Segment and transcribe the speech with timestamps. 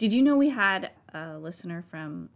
[0.00, 2.30] Did you know we had a listener from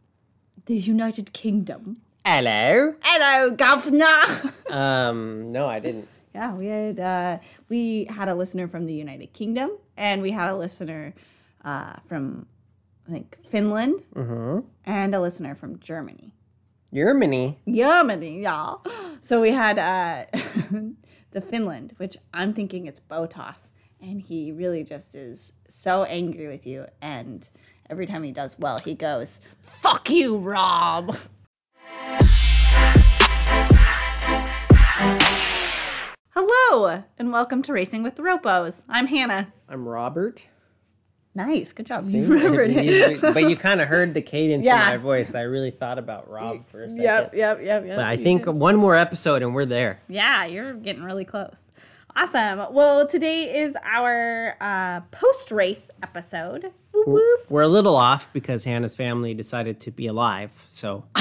[0.67, 2.03] the United Kingdom?
[2.23, 2.95] Hello.
[3.01, 4.05] Hello, governor.
[4.71, 6.09] Um, no, I didn't.
[6.35, 7.39] yeah, we had uh,
[7.71, 11.15] we had a listener from the United Kingdom, and we had a listener
[11.65, 12.45] uh, from
[13.09, 14.03] I think Finland,
[14.85, 16.33] and a listener from Germany.
[16.93, 17.61] Germany.
[17.67, 18.75] Germany, yeah.
[19.23, 20.27] So we had uh,
[21.31, 23.71] the Finland, which I'm thinking it's Bottas,
[24.05, 26.85] and he really just is so angry with you.
[27.01, 27.49] And
[27.89, 31.17] every time he does well, he goes, "Fuck you, Rob."
[36.37, 38.83] Hello, and welcome to Racing with the Ropos.
[38.89, 39.53] I'm Hannah.
[39.69, 40.49] I'm Robert.
[41.35, 42.05] Nice, good job.
[42.05, 42.19] See?
[42.19, 43.21] You remembered it.
[43.35, 44.85] But you kind of heard the cadence Yeah.
[44.85, 45.35] in my voice.
[45.35, 47.05] I really thought about Rob for a second.
[47.05, 47.97] Yep, yep, yep, yep.
[47.97, 49.99] But I think one more episode and we're there.
[50.09, 51.71] Yeah, you're getting really close.
[52.17, 52.73] Awesome.
[52.73, 56.71] Well, today is our uh, post race episode.
[56.93, 57.41] Whoop, whoop.
[57.51, 60.51] We're a little off because Hannah's family decided to be alive.
[60.67, 61.05] So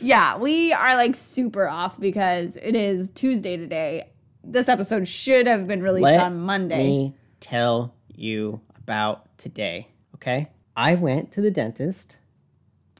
[0.00, 4.08] Yeah, we are like super off because it is Tuesday today.
[4.44, 6.76] This episode should have been released let on Monday.
[6.76, 9.88] Let me tell you about today.
[10.16, 10.48] Okay.
[10.76, 12.18] I went to the dentist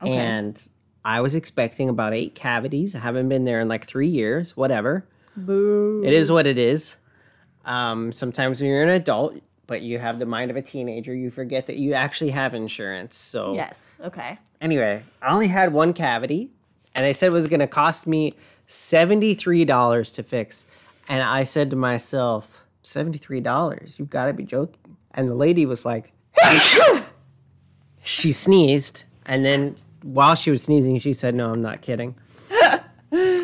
[0.01, 0.13] Okay.
[0.13, 0.69] and
[1.05, 2.95] I was expecting about eight cavities.
[2.95, 5.07] I haven't been there in like three years, whatever.
[5.37, 6.03] Boo.
[6.05, 6.97] It is what it is.
[7.65, 9.35] Um, sometimes when you're an adult,
[9.67, 13.17] but you have the mind of a teenager, you forget that you actually have insurance.
[13.17, 13.91] So Yes.
[14.03, 14.39] Okay.
[14.61, 16.51] anyway, I only had one cavity,
[16.95, 18.35] and they said it was going to cost me
[18.67, 20.67] seventy three dollars to fix.
[21.09, 23.97] And I said to myself, seventy three dollars?
[23.99, 24.97] You've got to be joking.
[25.15, 26.13] And the lady was like,
[28.03, 32.15] she sneezed, and then while she was sneezing, she said, "No, I'm not kidding."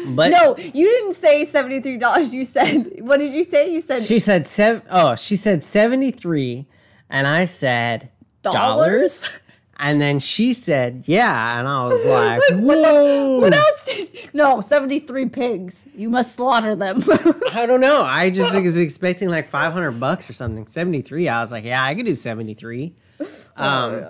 [0.08, 2.34] But No, you didn't say seventy-three dollars.
[2.34, 3.72] You said what did you say?
[3.72, 4.83] You said She said seven.
[4.91, 6.67] Oh, she said seventy three,
[7.11, 8.11] and I said
[8.42, 9.33] Dollars?
[9.78, 14.30] And then she said, "Yeah," and I was like, "Whoa!" what else did?
[14.33, 15.85] No, seventy-three pigs.
[15.96, 17.02] You must slaughter them.
[17.52, 18.02] I don't know.
[18.02, 20.67] I just was expecting like five hundred bucks or something.
[20.69, 21.29] Seventy three.
[21.29, 22.95] I was like, "Yeah, I could do seventy three.
[23.57, 24.05] Um,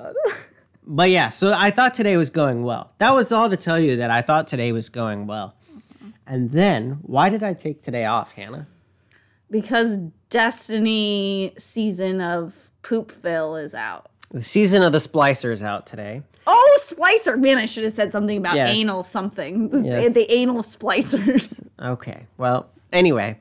[0.86, 2.92] but yeah, so I thought today was going well.
[2.98, 5.56] That was all to tell you that I thought today was going well.
[6.26, 8.66] And then, why did I take today off, Hannah?
[9.50, 9.98] because
[10.30, 14.10] Destiny season of Poopville is out.
[14.30, 16.22] The season of the Splicer is out today.
[16.46, 17.38] Oh, splicer!
[17.38, 18.74] Man, I should have said something about Yes.
[18.76, 19.68] anal something.
[19.70, 21.60] The- The anal splicers.
[21.78, 22.26] Okay.
[22.38, 23.38] Well, anyway,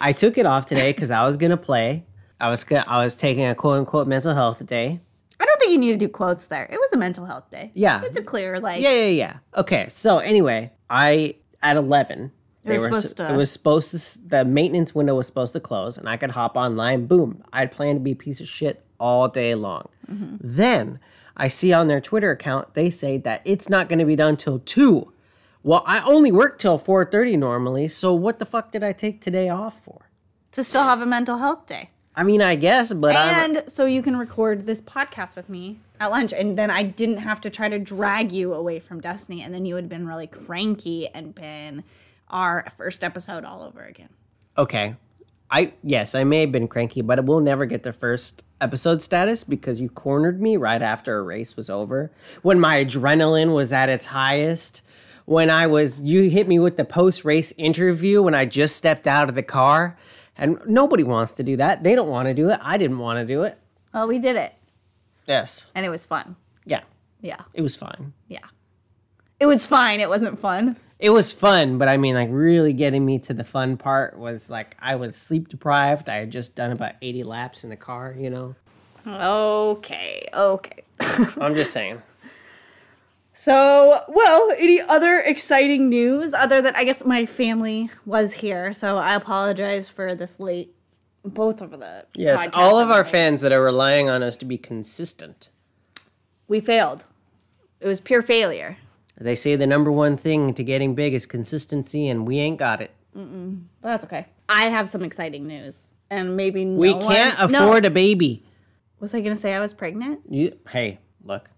[0.00, 2.04] I took it off today because I was gonna play.
[2.38, 5.00] I was gonna, I was taking a quote unquote mental health day.
[5.40, 6.64] I don't think you need to do quotes there.
[6.70, 7.70] It was a mental health day.
[7.74, 8.02] Yeah.
[8.04, 8.82] It's a clear like.
[8.82, 9.36] Yeah, yeah, yeah.
[9.56, 9.86] Okay.
[9.88, 12.32] So anyway, I at eleven.
[12.62, 14.28] They were supposed to- It was supposed to.
[14.28, 17.06] The maintenance window was supposed to close, and I could hop online.
[17.06, 17.42] Boom!
[17.52, 19.88] I'd planned to be a piece of shit all day long.
[20.10, 20.36] Mm-hmm.
[20.40, 20.98] Then
[21.36, 24.36] I see on their Twitter account they say that it's not going to be done
[24.36, 25.12] till two.
[25.62, 27.88] Well, I only work till four thirty normally.
[27.88, 30.10] So what the fuck did I take today off for?
[30.52, 31.90] To still have a mental health day.
[32.18, 33.56] I mean, I guess, but I'm.
[33.56, 36.32] And so you can record this podcast with me at lunch.
[36.32, 39.40] And then I didn't have to try to drag you away from Destiny.
[39.40, 41.84] And then you would have been really cranky and been
[42.28, 44.08] our first episode all over again.
[44.58, 44.96] Okay.
[45.48, 49.44] I yes, I may have been cranky, but we'll never get the first episode status
[49.44, 52.10] because you cornered me right after a race was over.
[52.42, 54.84] When my adrenaline was at its highest.
[55.24, 59.06] When I was you hit me with the post race interview when I just stepped
[59.06, 59.96] out of the car.
[60.38, 61.82] And nobody wants to do that.
[61.82, 62.60] They don't want to do it.
[62.62, 63.58] I didn't want to do it.
[63.92, 64.54] Well, we did it.
[65.26, 65.66] Yes.
[65.74, 66.36] And it was fun.
[66.64, 66.82] Yeah.
[67.20, 67.42] Yeah.
[67.52, 68.12] It was fine.
[68.28, 68.46] Yeah.
[69.40, 70.00] It was fine.
[70.00, 70.76] It wasn't fun.
[70.98, 74.50] It was fun, but I mean like really getting me to the fun part was
[74.50, 76.08] like I was sleep deprived.
[76.08, 78.56] I had just done about 80 laps in the car, you know.
[79.06, 80.28] Okay.
[80.34, 80.82] Okay.
[81.00, 82.02] I'm just saying.
[83.40, 88.96] So, well, any other exciting news other than I guess my family was here, so
[88.96, 90.74] I apologize for this late
[91.24, 94.58] both of the Yes, all of our fans that are relying on us to be
[94.58, 95.50] consistent.
[96.48, 97.06] we failed.
[97.80, 98.76] It was pure failure.
[99.16, 102.80] They say the number one thing to getting big is consistency, and we ain't got
[102.80, 102.90] it.
[103.14, 104.26] But that's okay.
[104.48, 105.94] I have some exciting news.
[106.10, 107.62] And maybe no We can't No.
[107.66, 108.42] afford a baby.
[108.98, 110.22] Was I going to say I was pregnant?
[110.28, 111.50] You, hey, look,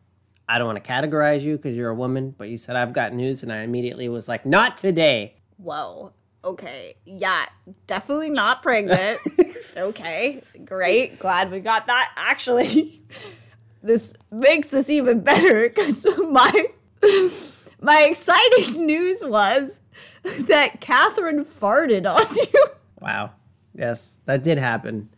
[0.50, 3.12] I don't want to categorize you because you're a woman, but you said I've got
[3.12, 5.36] news, and I immediately was like, not today.
[5.58, 6.12] Whoa.
[6.42, 6.94] Okay.
[7.04, 7.46] Yeah,
[7.86, 9.20] definitely not pregnant.
[9.76, 10.40] okay.
[10.64, 11.20] Great.
[11.20, 12.12] Glad we got that.
[12.16, 13.00] Actually,
[13.82, 16.66] this makes this even better because my
[17.80, 19.78] my exciting news was
[20.24, 22.66] that Catherine farted on you.
[23.00, 23.34] Wow.
[23.72, 25.10] Yes, that did happen.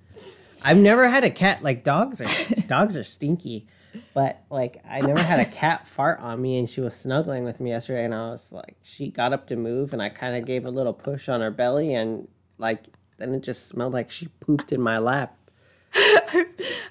[0.62, 3.66] I've never had a cat like dogs are dogs are stinky,
[4.14, 7.60] but like I never had a cat fart on me, and she was snuggling with
[7.60, 10.44] me yesterday, and I was like, she got up to move, and I kind of
[10.44, 12.28] gave a little push on her belly, and
[12.58, 12.84] like
[13.18, 15.36] then it just smelled like she pooped in my lap.
[15.94, 16.46] I'm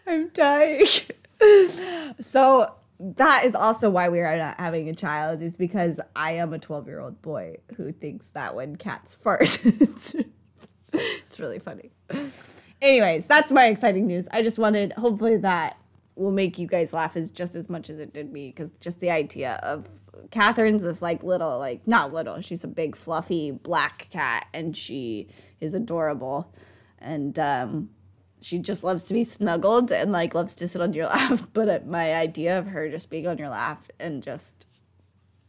[0.08, 0.86] I'm dying.
[2.20, 6.54] so that is also why we are not having a child is because I am
[6.54, 10.16] a 12 year old boy who thinks that when cats fart, it's,
[10.94, 11.92] it's really funny.
[12.82, 14.28] Anyways, that's my exciting news.
[14.32, 15.78] I just wanted, hopefully, that
[16.16, 19.00] will make you guys laugh as just as much as it did me because just
[19.00, 19.88] the idea of
[20.30, 25.28] Catherine's this like little, like not little, she's a big fluffy black cat and she
[25.60, 26.54] is adorable.
[27.00, 27.90] And um,
[28.42, 31.40] she just loves to be snuggled and like loves to sit on your lap.
[31.54, 34.68] But uh, my idea of her just being on your lap and just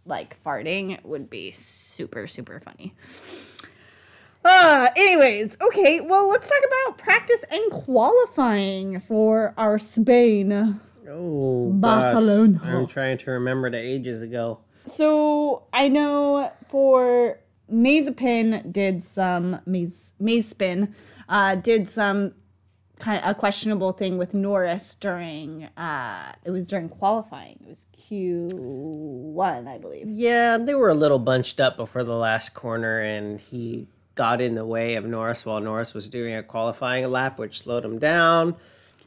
[0.04, 2.94] like farting would be super, super funny.
[4.44, 10.80] Uh, anyways, okay, well, let's talk about practice and qualifying for our Spain.
[11.08, 12.58] Oh, Barcelona.
[12.58, 12.68] gosh.
[12.68, 14.60] I'm trying to remember the ages ago.
[14.86, 17.38] So I know for
[17.70, 20.92] Mazepin did some Maze Mazepin
[21.28, 22.34] uh, did some
[22.98, 27.58] kind of a questionable thing with Norris during uh, it was during qualifying.
[27.62, 30.08] It was Q one, I believe.
[30.08, 34.54] Yeah, they were a little bunched up before the last corner, and he got in
[34.54, 38.56] the way of Norris while Norris was doing a qualifying lap, which slowed him down.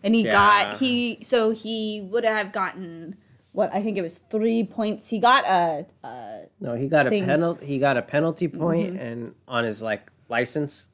[0.04, 0.32] And he Yeah.
[0.32, 3.16] got he so he would have gotten
[3.52, 5.10] what I think it was three points.
[5.10, 7.66] He got a, a No, he got a penalty.
[7.66, 8.60] He got a penalty mm-hmm.
[8.60, 10.90] point and on his like license,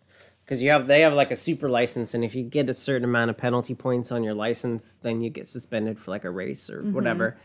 [0.45, 3.03] because you have they have like a super license, and if you get a certain
[3.03, 6.69] amount of penalty points on your license, then you get suspended for like a race
[6.69, 6.93] or mm-hmm.
[6.93, 7.37] whatever.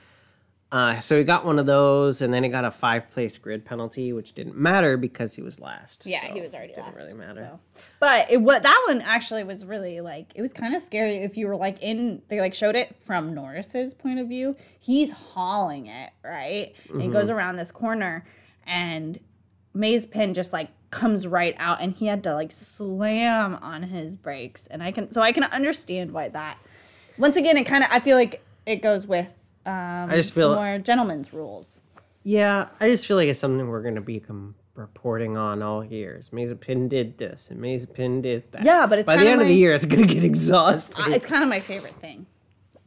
[0.72, 3.64] Uh, so he got one of those, and then he got a five place grid
[3.64, 6.04] penalty, which didn't matter because he was last.
[6.06, 6.96] Yeah, so he was already didn't last.
[6.96, 7.50] really matter.
[7.74, 7.82] so.
[8.00, 11.36] But it what that one actually was really like it was kind of scary if
[11.36, 14.56] you were like in they like showed it from Norris's point of view.
[14.80, 17.12] He's hauling it right, and he Mm-hmm.
[17.16, 18.26] goes around this corner,
[18.66, 19.20] and
[19.74, 24.66] Mazepin just like comes right out, and he had to like slam on his brakes,
[24.66, 26.58] and I can so I can understand why that.
[27.18, 29.28] Once again, it kind of I feel like it goes with
[29.66, 31.82] um, I just feel- more gentleman's rules.
[32.22, 36.30] Yeah, I just feel like it's something we're gonna be com- reporting on all years.
[36.30, 38.64] Mazepin did this, and Mazepin did that.
[38.64, 41.04] Yeah, but it's by the end of the year, it's gonna get exhausting.
[41.04, 42.26] Uh, it's kind of my favorite thing,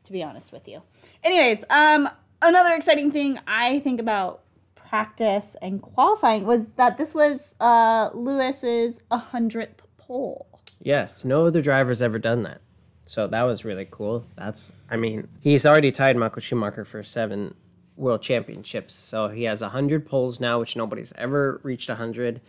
[0.04, 0.82] to be honest with you.
[1.24, 2.10] Anyways, um,
[2.42, 4.42] another exciting thing I think about
[4.76, 10.48] practice and qualifying was that this was uh Lewis's hundredth pole.
[10.82, 12.62] Yes, no other driver's ever done that.
[13.10, 14.24] So that was really cool.
[14.36, 17.56] That's, I mean, he's already tied Michael Schumacher for seven
[17.98, 18.94] world championships.
[18.94, 22.40] So he has 100 poles now, which nobody's ever reached 100.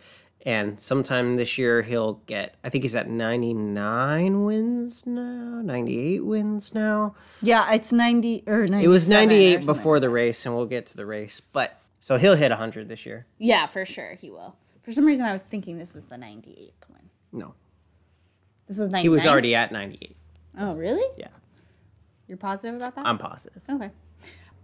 [0.45, 6.75] And sometime this year, he'll get, I think he's at 99 wins now, 98 wins
[6.75, 7.15] now.
[7.41, 8.85] Yeah, it's ninety or ninety.
[8.85, 11.39] It was 98 before the race, and we'll get to the race.
[11.41, 13.25] But so he'll hit 100 this year.
[13.39, 14.55] Yeah, for sure he will.
[14.83, 17.09] For some reason, I was thinking this was the ninety eighth one.
[17.31, 17.55] No,
[18.67, 19.05] This was ninety.
[19.05, 20.15] he was already at 98.
[20.57, 21.05] Oh, really?
[21.17, 21.27] Yeah,
[22.27, 23.05] You're positive about that?
[23.05, 23.61] I'm positive.
[23.69, 23.89] Okay.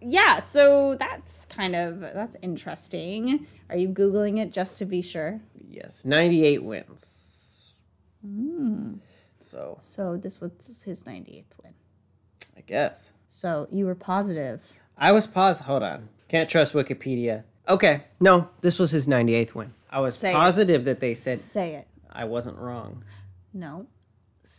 [0.02, 3.48] Yeah, so that's kind of that's interesting.
[3.70, 5.40] Are you googling it just to be sure?
[5.70, 7.74] Yes, 98 wins.
[8.22, 8.96] Hmm.
[9.42, 11.74] So So this was his 98th win.
[12.56, 13.12] I guess.
[13.28, 14.62] So you were positive.
[14.98, 15.68] I was positive.
[15.68, 16.10] Hold on.
[16.28, 17.44] Can't trust Wikipedia.
[17.68, 18.04] Okay.
[18.20, 19.74] No, this was his 98th win.
[19.90, 20.34] I was Say it.
[20.34, 21.88] positive that they said Say it.
[22.12, 23.04] I wasn't wrong.
[23.54, 23.88] No.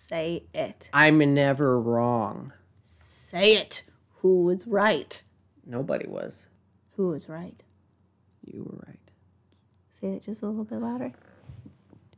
[0.09, 0.89] Say it.
[0.95, 2.55] I'm never wrong.
[2.87, 3.83] Say it.
[4.23, 5.23] Who was right?
[5.67, 6.47] Nobody was.
[6.97, 7.63] Who was right?
[8.43, 8.99] You were right.
[10.01, 11.13] Say it just a little bit louder.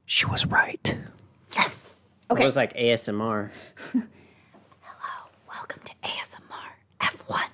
[0.06, 0.96] She was right.
[1.56, 1.96] Yes.
[2.30, 2.42] Okay.
[2.42, 3.50] It was like ASMR.
[3.92, 4.04] Hello.
[5.48, 6.70] Welcome to ASMR
[7.00, 7.48] F1.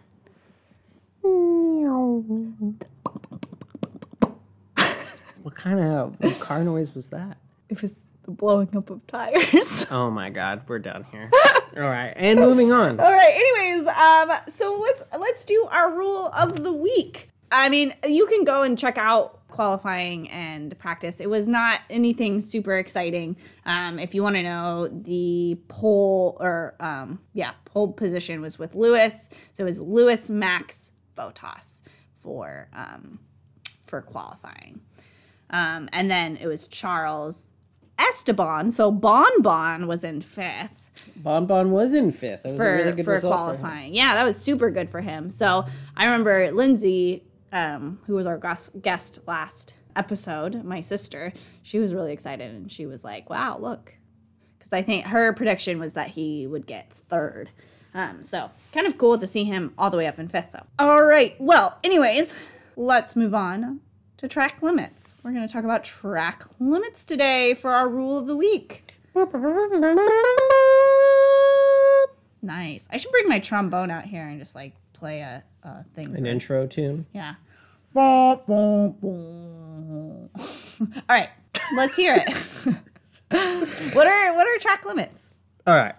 [5.43, 7.39] What kind of car noise was that?
[7.71, 7.95] It was
[8.27, 9.87] the blowing up of tires.
[9.97, 11.31] Oh my god, we're done here.
[11.77, 12.99] All right, and moving on.
[12.99, 13.33] All right.
[13.33, 17.31] Anyways, um, so let's let's do our rule of the week.
[17.53, 21.21] I mean, you can go and check out qualifying and practice.
[21.21, 23.37] It was not anything super exciting.
[23.65, 28.75] Um, if you want to know, the pole or um, yeah, pole position was with
[28.75, 29.31] Lewis.
[29.53, 31.83] So it was Lewis, Max, Bottas
[32.17, 33.21] for um,
[33.81, 34.81] for qualifying,
[35.51, 37.51] um, and then it was Charles
[37.99, 38.71] Esteban.
[38.71, 40.87] So Bon Bon was in fifth
[41.17, 42.45] Bon Bon was in fifth.
[42.45, 43.95] It was a for, really good for result for qualifying.
[43.95, 45.31] yeah, that was super good for him.
[45.31, 51.79] So I remember Lindsay, um, who was our guest, guest last episode, my sister, she
[51.79, 53.95] was really excited and she was like, wow, look.
[54.59, 57.51] because I think her prediction was that he would get third.
[57.95, 60.67] Um, so kind of cool to see him all the way up in fifth, though.
[60.79, 61.35] All right.
[61.39, 62.39] Well, anyways,
[62.77, 63.81] let's move on
[64.19, 65.15] to track limits.
[65.23, 68.99] We're going to talk about track limits today for our rule of the week.
[72.43, 72.89] Nice.
[72.91, 76.15] I should bring my trombone out here and just like play a, a thing.
[76.17, 77.07] An intro tune.
[77.13, 77.35] yeah.
[80.81, 81.31] All right,
[81.75, 82.29] let's hear it.
[83.95, 85.33] what are what are track limits?
[85.67, 85.95] All right.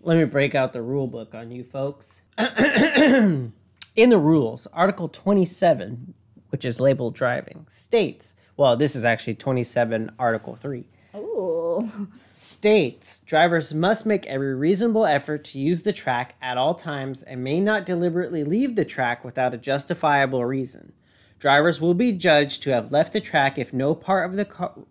[0.00, 2.22] Let me break out the rule book on you folks.
[2.38, 3.52] In
[3.96, 6.14] the rules, Article 27,
[6.54, 12.08] which is labeled driving, states, well, this is actually 27, Article 3, Ooh.
[12.32, 17.42] states drivers must make every reasonable effort to use the track at all times and
[17.42, 20.92] may not deliberately leave the track without a justifiable reason.
[21.40, 24.44] Drivers will be judged to have left the track if no part of the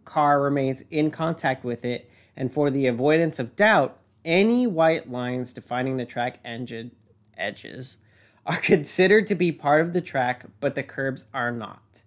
[0.04, 5.54] car remains in contact with it, and for the avoidance of doubt, any white lines
[5.54, 6.92] defining the track engine
[7.38, 8.00] edges
[8.46, 12.04] are considered to be part of the track, but the curbs are not.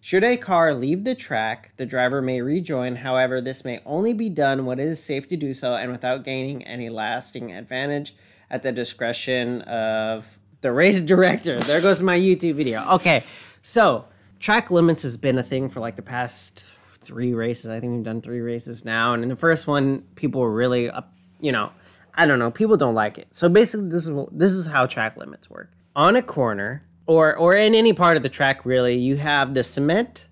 [0.00, 2.96] Should a car leave the track, the driver may rejoin.
[2.96, 6.24] However, this may only be done when it is safe to do so and without
[6.24, 8.14] gaining any lasting advantage
[8.50, 11.58] at the discretion of the race director.
[11.58, 12.86] There goes my YouTube video.
[12.92, 13.24] Okay,
[13.62, 14.04] so
[14.40, 16.64] track limits has been a thing for like the past
[17.00, 17.70] three races.
[17.70, 19.14] I think we've done three races now.
[19.14, 21.72] And in the first one, people were really up, you know,
[22.14, 23.28] I don't know, people don't like it.
[23.32, 25.72] So basically, this is this is how track limits work.
[25.96, 29.62] On a corner, or or in any part of the track, really, you have the
[29.62, 30.28] cement,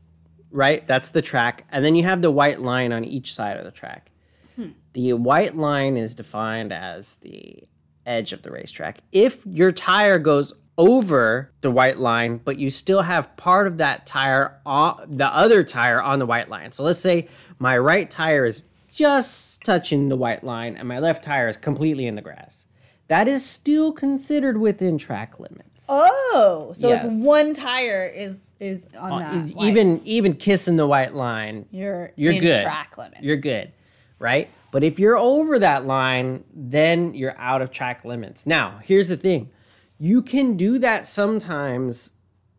[0.51, 0.87] right?
[0.87, 3.71] That's the track, and then you have the white line on each side of the
[3.71, 4.11] track.
[4.57, 4.71] Hmm.
[4.93, 7.65] The white line is defined as the
[8.07, 8.99] edge of the racetrack.
[9.13, 14.07] If your tire goes over the white line, but you still have part of that
[14.07, 16.73] tire on the other tire on the white line.
[16.73, 21.25] So let's say my right tire is just touching the white line and my left
[21.25, 22.67] tire is completely in the grass.
[23.09, 25.87] That is still considered within track limits.
[25.89, 27.07] Oh, so Yes.
[27.07, 31.13] if one tire is is on uh, that, E- white, even even kissing the white
[31.15, 32.63] line, you're you're in good.
[32.63, 33.23] track limits.
[33.23, 33.73] You're good,
[34.19, 34.49] right?
[34.71, 38.47] But if you're over that line, then you're out of track limits.
[38.47, 39.51] Now, here's the thing.
[39.99, 42.13] You can do that sometimes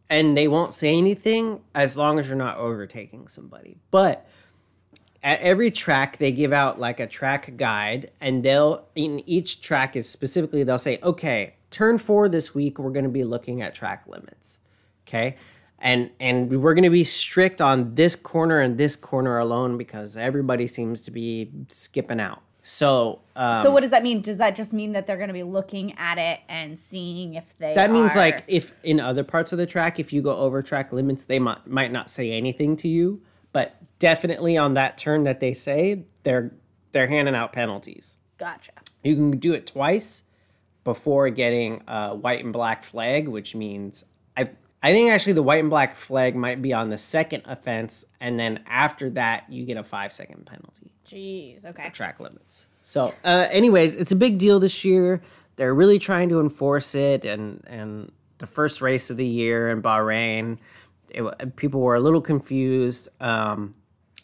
[0.09, 3.77] and they won't say anything as long as you're not overtaking somebody.
[3.89, 4.27] But
[5.23, 9.95] at every track they give out like a track guide and they'll in each track
[9.95, 13.73] is specifically they'll say, "Okay, turn 4 this week we're going to be looking at
[13.73, 14.59] track limits."
[15.07, 15.37] Okay?
[15.79, 20.15] And and we're going to be strict on this corner and this corner alone because
[20.17, 22.41] everybody seems to be skipping out.
[22.65, 24.21] So, um, So what does that mean?
[24.21, 27.57] Does that just mean that they're going to be looking at it and seeing if
[27.57, 30.35] they That means are- like if in other parts of the track, if you go
[30.37, 33.21] over track limits, they might might not say anything to you,
[33.53, 36.51] but definitely on that turn that they say, they're
[36.91, 38.17] they're handing out penalties.
[38.37, 38.71] gotcha.
[39.03, 40.23] You can do it twice
[40.83, 44.05] before getting a white and black flag, which means
[44.35, 44.49] I
[44.81, 48.37] I think actually the white and black flag might be on the second offense, and
[48.37, 51.65] then after that you get a five second penalty Jeez.
[51.65, 51.89] Okay.
[51.89, 52.67] track limits.
[52.81, 55.21] So, uh, anyways, it's a big deal this year.
[55.55, 59.81] They're really trying to enforce it, and and the first race of the year in
[59.81, 60.57] Bahrain,
[61.13, 63.75] it, people were a little confused um,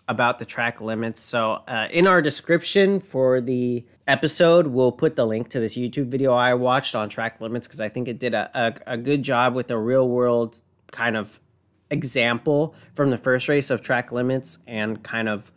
[0.07, 1.21] about the track limits.
[1.21, 6.07] So, uh, in our description for the episode, we'll put the link to this YouTube
[6.07, 9.23] video I watched on track limits because I think it did a, a, a good
[9.23, 11.39] job with a real world kind of
[11.91, 15.51] example from the first race of track limits and kind of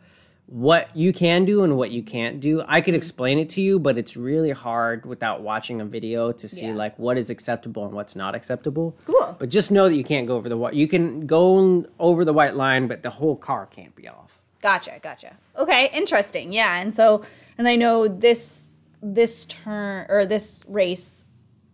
[0.45, 2.63] what you can do and what you can't do.
[2.67, 6.47] I could explain it to you, but it's really hard without watching a video to
[6.49, 6.73] see Yeah.
[6.75, 8.95] like what is acceptable and what's not acceptable.
[9.05, 9.35] Cool.
[9.39, 10.73] But just know that you can't go over the white.
[10.73, 14.41] You can go over the white line, but the whole car can't be off.
[14.61, 15.35] Gotcha, gotcha.
[15.57, 16.53] Okay, interesting.
[16.53, 17.23] Yeah, and so
[17.57, 21.25] and I know this this turn or this race,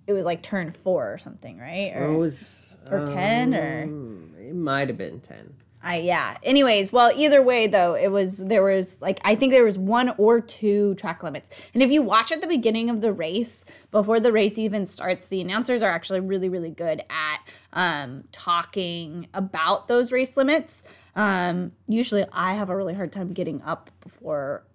[0.07, 1.91] it was like turn four or something, right?
[1.95, 5.53] Or It was or ten or um, it might have been ten.
[5.81, 6.37] I yeah.
[6.43, 10.09] Anyways, well, either way though, it was there was like I think there was one
[10.17, 11.49] or two track limits.
[11.73, 15.27] And if you watch at the beginning of the race, before the race even starts,
[15.27, 17.39] the announcers are actually really really good at
[17.71, 20.83] um talking about those race limits.
[21.15, 24.65] Um usually I have a really hard time getting up before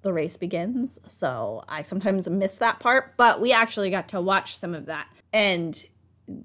[0.00, 4.56] the race begins, so I sometimes miss that part, but we actually got to watch
[4.56, 5.08] some of that.
[5.32, 5.84] And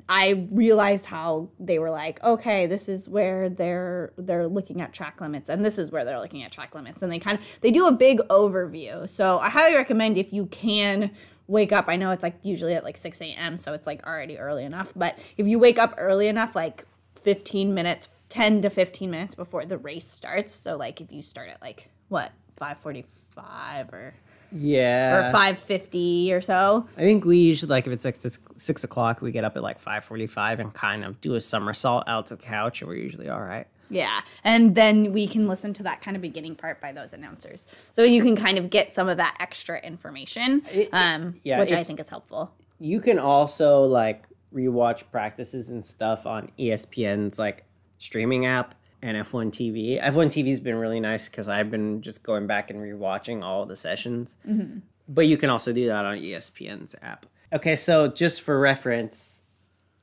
[0.10, 5.22] I realized how they were like, okay, this is where they're they're looking at track
[5.22, 7.72] limits, and this is where they're looking at track limits, and they kind of they
[7.72, 9.08] do a big overview.
[9.08, 11.12] So I highly recommend if you can
[11.48, 11.86] wake up.
[11.88, 14.92] I know it's like usually at like six a.m., so it's like already early enough.
[14.96, 19.66] But if you wake up early enough, like fifteen minutes, ten to fifteen minutes before
[19.66, 24.14] the race starts, so like if you start at like what 5:45 or
[24.52, 25.30] Yeah.
[25.30, 26.88] or 5:50 or so.
[26.98, 29.64] I think we usually like if it's like six, six o'clock, we get up at
[29.64, 32.96] like five forty-five and kind of do a somersault out to the couch, and we're
[32.98, 33.68] usually all right.
[33.92, 34.22] Yeah.
[34.44, 37.66] And then we can listen to that kind of beginning part by those announcers.
[37.92, 41.72] So you can kind of get some of that extra information, It- um, yeah, which
[41.72, 42.52] I think is helpful.
[42.80, 47.66] You can also like rewatch practices and stuff on ESPN's like
[47.98, 50.02] streaming app and F1 TV.
[50.02, 53.76] F1 TV's been really nice because I've been just going back and rewatching all the
[53.76, 54.38] sessions.
[54.48, 54.80] Mm-hmm.
[55.08, 57.26] But you can also do that on ESPN's app.
[57.52, 59.44] Okay, so just for reference,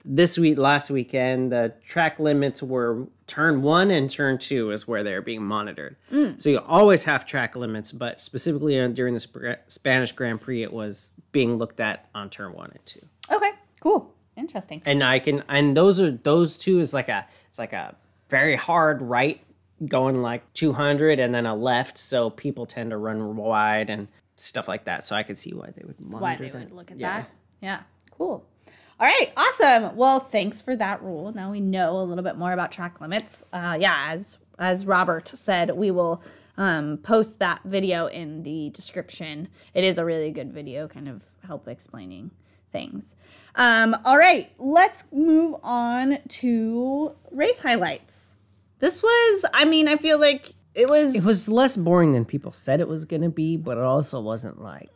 [0.09, 5.03] this week, last weekend, the track limits were turn one and turn two is where
[5.03, 5.97] they're being monitored.
[6.13, 6.41] Mm.
[6.41, 10.73] So you always have track limits, but specifically during the Sp- Spanish Grand Prix, it
[10.73, 13.01] was being looked at on turn one and two.
[13.31, 13.51] Okay.
[13.81, 14.15] Cool.
[14.37, 14.81] Interesting.
[14.87, 17.97] And I can, and those are those two is like a, it's like a
[18.29, 19.41] very hard right
[19.87, 24.69] going like 200 and then a left, so people tend to run wide and stuff
[24.69, 25.05] like that.
[25.05, 26.59] So I could see why they would Why they that.
[26.65, 27.21] would look at Yeah.
[27.23, 27.31] that.
[27.61, 27.81] Yeah.
[28.11, 28.45] Cool.
[28.99, 29.95] All right, awesome.
[29.95, 31.31] Well, thanks for that rule.
[31.35, 33.45] Now we know a little bit more about track limits.
[33.53, 36.23] Uh, yeah, as as Robert said, we will
[36.57, 39.49] um, post that video in the description.
[39.75, 42.31] It is a really good video, kind of help explaining
[42.77, 43.15] things.
[43.55, 48.37] Um, all right, let's move on to race highlights.
[48.81, 51.15] This was, I mean, I feel like it was.
[51.15, 54.61] It was less boring than people said it was gonna be, but it also wasn't
[54.61, 54.91] like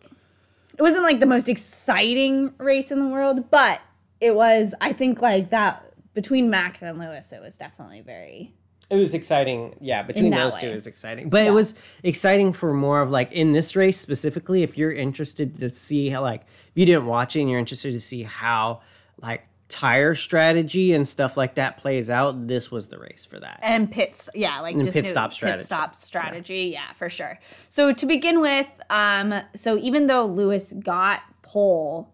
[0.78, 3.80] it wasn't like the most exciting race in the world, but
[4.20, 8.52] it was, I think, like that between Max and Lewis, it was definitely very.
[8.90, 9.76] It was exciting.
[9.80, 10.62] Yeah, between those way.
[10.62, 11.28] two, it was exciting.
[11.28, 14.62] But it was exciting for more of like in this race specifically.
[14.64, 17.92] If you're interested to see how, like, if you didn't watch it and you're interested
[17.92, 18.82] to see how,
[19.22, 23.60] like, tire strategy and stuff like that plays out, this was the race for that.
[23.62, 25.58] And pit, st- yeah, like just pit new- stop strategy.
[25.58, 26.92] Pit stop strategy, yeah.
[26.94, 27.38] for sure.
[27.68, 32.12] So to begin with, um, so even though Lewis got pole,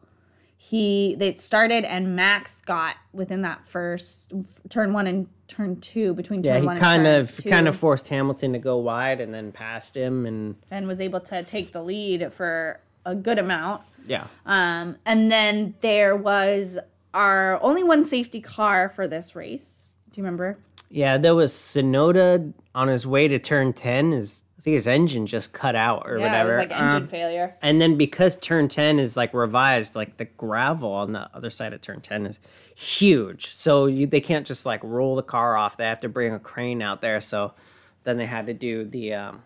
[0.57, 4.33] he they started and Max got within that first
[4.69, 7.51] turn one and turn two between yeah, turn he one kind and turn of two.
[7.51, 11.21] kind of forced Hamilton to go wide and then passed him, and and was able
[11.21, 13.83] to take the lead for a good amount.
[14.09, 16.79] yeah, Um, and then there was
[17.15, 19.87] our only one safety car for this race.
[20.11, 20.59] Do you remember?
[20.91, 21.17] yeah.
[21.19, 24.11] There was Tsunoda on his way to turn ten.
[24.13, 26.55] His I think his engine just cut out or whatever.
[26.55, 27.55] It was like engine um, failure.
[27.63, 31.73] And then because turn 10 is like revised, like the gravel on the other side
[31.73, 32.41] of turn 10 is
[32.75, 33.47] huge.
[33.47, 35.77] So you, they can't just like roll the car off.
[35.77, 37.21] They have to bring a crane out there.
[37.21, 37.55] So
[38.03, 39.43] then they had to do the um,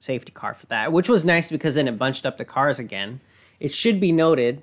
[0.00, 3.22] safety car for that, which was nice because then it bunched up the cars again.
[3.58, 4.62] It should be noted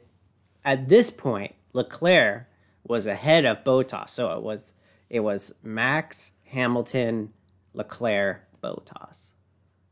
[0.64, 2.46] at this point, Leclerc
[2.84, 4.10] was ahead of Bottas.
[4.12, 4.76] So it was
[5.10, 7.34] it was Max, Hamilton,
[7.74, 9.33] Leclerc, Bottas.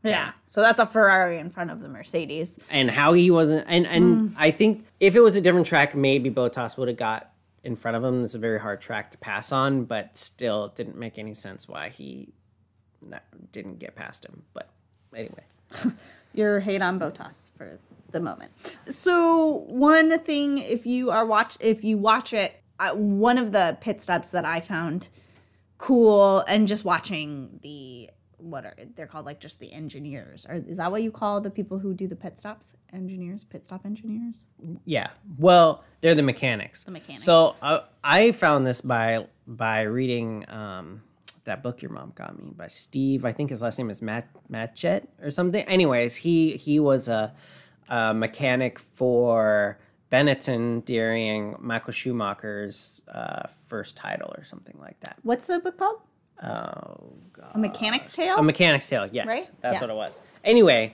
[0.03, 0.31] Yeah.
[0.47, 2.59] So that's a Ferrari in front of the Mercedes.
[2.69, 6.29] and how he wasn't and and I think if it was a different track, maybe
[6.29, 7.31] Bottas would have got
[7.63, 8.23] in front of him.
[8.23, 11.67] It's a very hard track to pass on, but still it didn't make any sense
[11.67, 12.33] why he
[13.01, 14.43] not, didn't get past him.
[14.53, 14.69] But
[15.15, 15.43] anyway,
[16.33, 17.79] Your hate on Bottas for
[18.11, 18.51] the moment.
[18.89, 23.77] So one thing, if you are watch, if you watch it, uh, one of the
[23.81, 25.09] pit stops that I found
[25.77, 28.09] cool, and just watching the
[28.41, 31.49] what are they're called like just the engineers or is that what you call the
[31.49, 34.45] people who do the pit stops engineers pit stop engineers
[34.85, 35.09] yeah.
[35.37, 36.83] Well, they're the mechanics.
[36.83, 37.23] The mechanics.
[37.23, 41.03] So uh, I found this by by reading um,
[41.45, 43.25] that book your mom got me by Steve.
[43.25, 45.63] I think his last name is Matt Matchett or something.
[45.65, 47.33] Anyways, he he was a,
[47.89, 49.79] a mechanic for
[50.11, 55.17] Benetton during Michael Schumacher's uh, first title or something like that.
[55.23, 56.01] what's the book called
[56.43, 57.51] Oh god.
[57.53, 59.27] a mechanic's tale A mechanic's tale, yes.
[59.27, 59.49] Right?
[59.61, 59.81] That's Yeah.
[59.81, 60.21] what it was.
[60.43, 60.93] Anyway,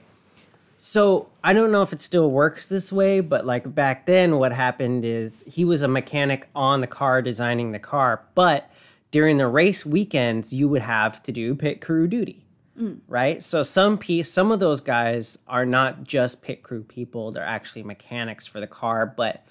[0.77, 4.51] so I don't know if it still works this way, but like back then, what
[4.53, 8.69] happened is he was a mechanic on the car designing the car, but
[9.09, 12.43] during the race weekends, you would have to do pit crew duty.
[12.79, 12.99] Mm.
[13.07, 17.41] Right, so some pe- some of those guys are not just pit crew people; they're
[17.43, 19.07] actually mechanics for the car.
[19.07, 19.43] But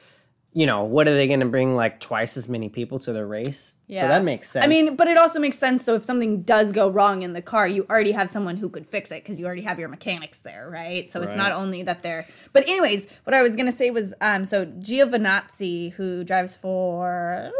[0.57, 1.75] you know, what are they going to bring?
[1.75, 3.77] Like twice as many people to the race?
[3.89, 4.01] Yeah.
[4.01, 4.65] So that makes sense.
[4.65, 5.85] I mean, but it also makes sense.
[5.85, 8.87] So if something does go wrong in the car, you already have someone who could
[8.87, 11.11] fix it because you already have your mechanics there, right?
[11.11, 12.27] So it's not only that they're.
[12.55, 17.51] But anyways, what I was gonna say was, um, so Giovinazzi, who drives for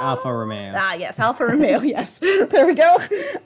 [0.00, 0.74] Alfa Romeo.
[0.76, 1.80] Ah, yes, Alfa Romeo.
[1.82, 2.94] yes, there we go.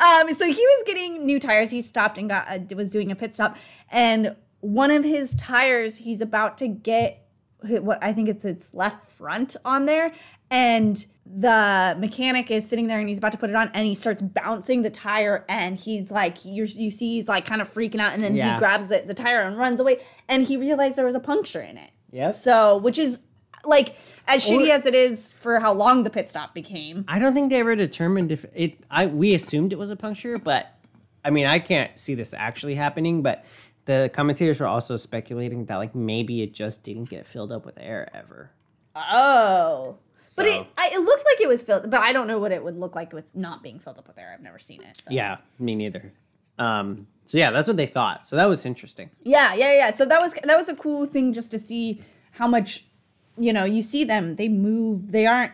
[0.01, 1.71] Um, so he was getting new tires.
[1.71, 3.57] He stopped and got a, was doing a pit stop,
[3.91, 7.25] and one of his tires, he's about to get
[7.63, 10.13] what I think it's its left front on there,
[10.51, 13.95] and the mechanic is sitting there and he's about to put it on, and he
[13.95, 18.01] starts bouncing the tire, and he's like, you you see, he's like kind of freaking
[18.01, 18.55] out, and then Yeah.
[18.55, 21.61] he grabs the, the tire and runs away, and he realized there was a puncture
[21.61, 21.91] in it.
[22.11, 22.43] Yes.
[22.43, 23.21] So, which is
[23.65, 23.97] like
[24.29, 27.05] as shitty Or- as it is for how long the pit stop became.
[27.09, 28.79] I don't think they ever determined if it.
[28.91, 30.73] I we assumed it was a puncture, but
[31.25, 33.21] I mean I can't see this actually happening.
[33.23, 33.45] But
[33.89, 37.79] the commentators were also speculating that like maybe it just didn't get filled up with
[37.79, 38.51] air ever.
[38.95, 39.97] Oh.
[40.37, 42.63] But it, I, it looked like it was filled, but I don't know what it
[42.63, 44.31] would look like with not being filled up with air.
[44.33, 45.01] I've never seen it.
[45.03, 45.11] So.
[45.11, 46.13] Yeah, me neither.
[46.59, 47.07] Um.
[47.25, 48.29] So yeah, that's what they thought.
[48.29, 49.11] So that was interesting.
[49.23, 49.93] Yeah, yeah, yeah.
[49.93, 52.85] So that was that was a cool thing just to see how much,
[53.37, 54.37] you know, you see them.
[54.37, 55.13] They move.
[55.13, 55.53] They aren't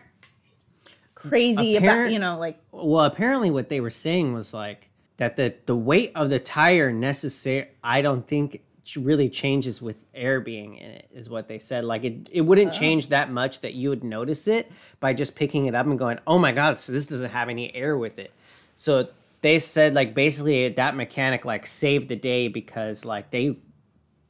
[1.15, 5.55] crazy about, you know, like Well, apparently what they were saying was like that the
[5.65, 7.69] the weight of the tire necessary.
[7.83, 8.61] I don't think
[8.95, 12.67] really changes with air being in it is what they said like it, it wouldn't
[12.67, 12.79] oh.
[12.79, 16.19] change that much that you would notice it by just picking it up and going
[16.27, 18.31] oh my god so this doesn't have any air with it
[18.75, 19.07] so
[19.41, 23.57] they said like basically that mechanic like saved the day because like they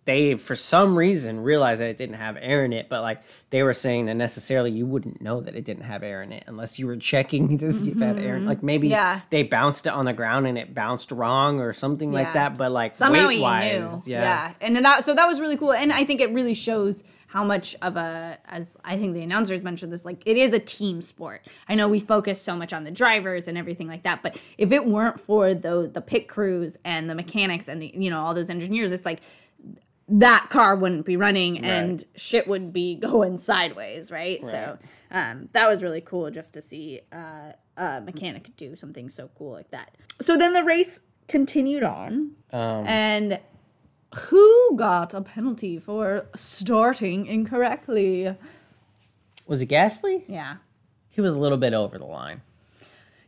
[0.05, 3.63] they for some reason realized that it didn't have air in it but like they
[3.63, 6.77] were saying that necessarily you wouldn't know that it didn't have air in it unless
[6.79, 9.21] you were checking to see if it had air like maybe Yeah.
[9.31, 12.71] they bounced it on the ground and it bounced wrong or something like that but
[12.71, 14.13] like somehow weight he wise knew.
[14.13, 14.53] yeah.
[14.61, 15.73] And then that so that was really cool.
[15.73, 19.61] And I think it really shows how much of a as I think the announcers
[19.63, 21.45] mentioned this, like it is a team sport.
[21.67, 24.71] I know we focus so much on the drivers and everything like that, but if
[24.71, 28.33] it weren't for the the pit crews and the mechanics and the you know all
[28.33, 29.19] those engineers, it's like
[30.07, 34.45] that car wouldn't be running and shit would be going sideways, right?
[34.45, 34.77] So
[35.11, 39.53] um, that was really cool just to see uh, a mechanic do something so cool
[39.53, 39.95] like that.
[40.21, 43.39] So then the race continued on, Um, and
[44.15, 48.35] who got a penalty for starting incorrectly?
[49.47, 50.57] was it Gasly Yeah.
[51.09, 52.41] he was a little bit over the line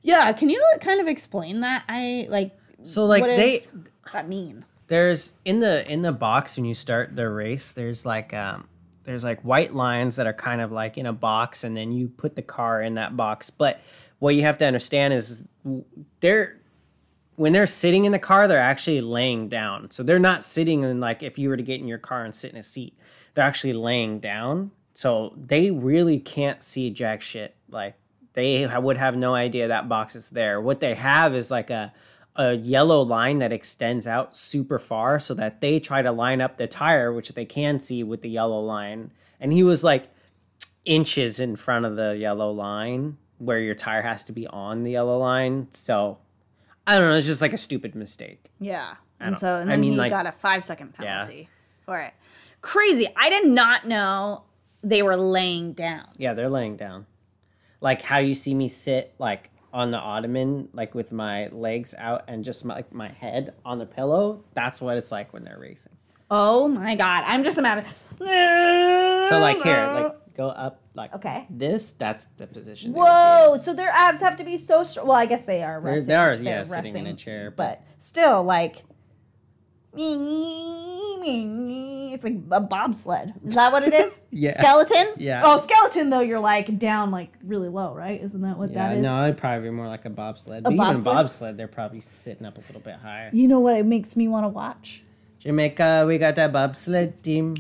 [0.04, 1.84] Yeah, can you kind of explain that?
[1.90, 3.74] I like so like what they does
[4.14, 4.64] that mean?
[4.88, 8.68] There's in the in the box when you start the race there's like um
[9.08, 12.10] there's like white lines that are kind of like in a box and then you
[12.10, 13.50] put the car in that box.
[13.50, 13.80] But
[14.20, 15.48] what you have to understand is
[16.20, 16.60] they're
[17.38, 19.92] when they're sitting in the car they're actually laying down.
[19.92, 22.36] So they're not sitting in like if you were to get in your car and
[22.36, 22.98] sit in a seat
[23.34, 24.72] they're actually laying down.
[24.94, 27.56] So they really can't see jack shit.
[27.70, 27.96] Like
[28.34, 30.60] they would have no idea that box is there.
[30.60, 31.94] What they have is like a
[32.38, 36.58] a yellow line that extends out super far so that they try to line up
[36.58, 40.10] the tire which they can see with the yellow line and he was like
[40.86, 44.92] inches in front of the yellow line where your tire has to be on the
[44.92, 46.18] yellow line so
[46.86, 48.96] i don't know it's just like a stupid mistake Yeah.
[49.20, 51.24] And so and I then mean, he like- got a five second Yeah.
[51.24, 51.50] penalty
[51.86, 52.14] for it.
[52.62, 53.08] Crazy.
[53.16, 54.44] I did not know
[54.84, 56.06] they were laying down.
[56.18, 57.08] yeah they're laying down
[57.82, 62.24] like how you see me sit like on the ottoman like with my legs out
[62.28, 65.60] and just my, like my head on the pillow that's what it's like when they're
[65.60, 65.92] racing
[66.30, 67.24] Oh my god.
[67.26, 67.90] I'm just imagine.
[68.20, 71.46] so like here like go up like Okay.
[71.50, 73.16] this that's the position they would be in.
[73.16, 73.58] Whoa!
[73.58, 75.08] So their abs have to be so strong.
[75.08, 76.06] Well, I guess they are resting.
[76.08, 78.84] they are, yeah, sitting in a resting, chair, but still, like,
[82.14, 83.34] it's like a bobsled.
[83.46, 84.22] Is that what it is?
[84.38, 84.54] Yeah.
[84.62, 85.14] Skeleton.
[85.18, 85.42] Yeah.
[85.44, 86.20] Oh, skeleton though.
[86.20, 88.22] You're like down, like really low, right?
[88.22, 89.02] Isn't that what Yeah, that is?
[89.02, 90.60] no, it'd probably be more like a bobsled.
[90.60, 91.04] A But even bobsled?
[91.06, 93.32] bobsled, they're probably sitting up a little bit higher.
[93.34, 93.76] You know what?
[93.78, 95.02] It makes me want to watch.
[95.40, 97.56] Jamaica, we got that bobsled team.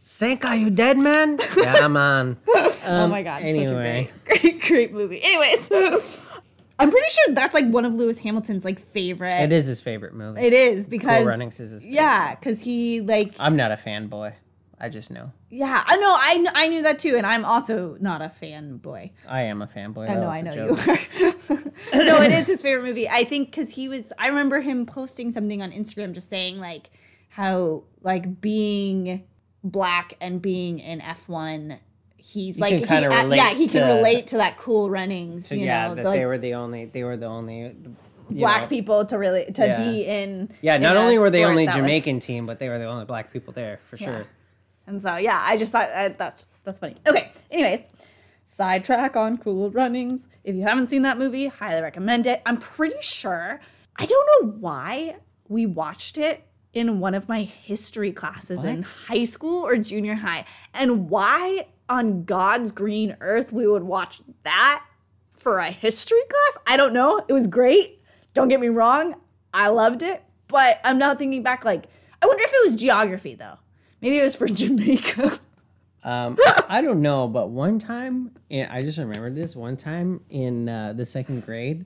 [0.00, 1.38] Sink, are you dead, man?
[1.58, 2.38] yeah, man.
[2.48, 3.42] oh my god!
[3.42, 4.08] anyway.
[4.24, 5.22] Such a great, great, great movie.
[5.22, 6.30] Anyways,
[6.78, 9.32] I'm pretty sure that's like one of Lewis Hamilton's like favorite.
[9.34, 10.40] It is his favorite movie.
[10.42, 11.94] It is because Cool Runnings is his favorite.
[11.94, 14.34] yeah, because he like I'm not a fanboy.
[14.78, 15.32] I just know.
[15.48, 16.14] Yeah, I know.
[16.18, 19.10] I kn- I knew that too, and I'm also not a fanboy.
[19.26, 20.04] I am a fanboy.
[20.06, 20.86] I That know, I know joke.
[21.18, 21.56] you
[21.94, 22.04] are.
[22.04, 23.08] no, it is his favorite movie.
[23.08, 24.12] I think because he was.
[24.18, 26.90] I remember him posting something on Instagram, just saying like
[27.30, 29.24] how like being
[29.64, 31.78] black and being in F1.
[32.28, 35.88] He's like he, yeah he can to- relate to that cool runnings So, you yeah,
[35.88, 36.86] know that like, they were the only.
[36.86, 37.74] They were the only.
[38.30, 39.84] black know- people to really to Yeah.
[39.84, 42.68] be in Yeah, not a only were they only that was- Jamaican team, but they
[42.68, 44.06] were the only black people there for Yeah.
[44.06, 44.26] sure.
[44.88, 46.96] And so yeah, I just thought uh, that's that's funny.
[47.06, 47.80] Okay, anyways,
[48.44, 50.28] sidetrack on Cool Runnings.
[50.44, 52.42] If you haven't seen that movie, highly recommend it.
[52.46, 53.60] I'm pretty sure
[53.96, 55.16] I don't know why
[55.48, 60.44] we watched it in one of my history classes in high school or junior high,
[60.74, 64.84] and why on God's green earth we would watch that
[65.34, 66.64] for a history class.
[66.66, 67.24] I don't know.
[67.28, 68.02] It was great.
[68.34, 69.14] Don't get me wrong.
[69.54, 71.86] I loved it, but I'm not thinking back like
[72.20, 73.58] I wonder if it was geography though.
[74.00, 75.38] Maybe it was for Jamaica.
[76.04, 79.56] Um, I don't know, but one time, and I just remembered this.
[79.56, 81.84] One time in uh, the second grade,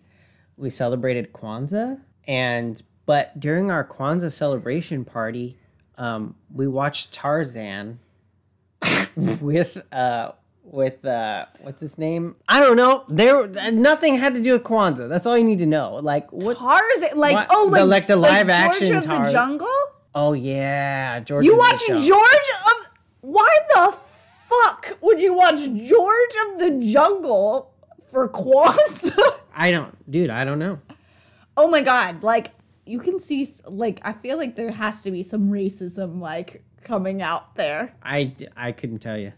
[0.59, 5.57] we celebrated Kwanzaa, and but during our Kwanzaa celebration party,
[5.97, 7.99] um, we watched Tarzan
[9.17, 12.37] with uh with uh what's his name?
[12.49, 13.05] I don't know.
[13.09, 15.09] There nothing had to do with Kwanzaa.
[15.09, 15.97] That's all you need to know.
[15.97, 16.59] Like what?
[16.59, 17.47] Tarzan, like What?
[17.51, 19.69] oh, The- like like the live action George of Tar- the Jungle.
[20.15, 21.45] Oh yeah, George.
[21.45, 22.89] You watch George of?
[23.23, 23.95] Why the
[24.49, 27.73] fuck would you watch George of the Jungle
[28.11, 29.39] for Kwanzaa?
[29.55, 30.31] I don't, dude.
[30.31, 30.79] I don't know.
[31.57, 32.23] oh my god!
[32.23, 32.53] Like
[32.87, 37.23] you can see, like I feel like there has to be some racism like coming
[37.23, 37.95] out there.
[38.03, 39.33] I, I couldn't tell you.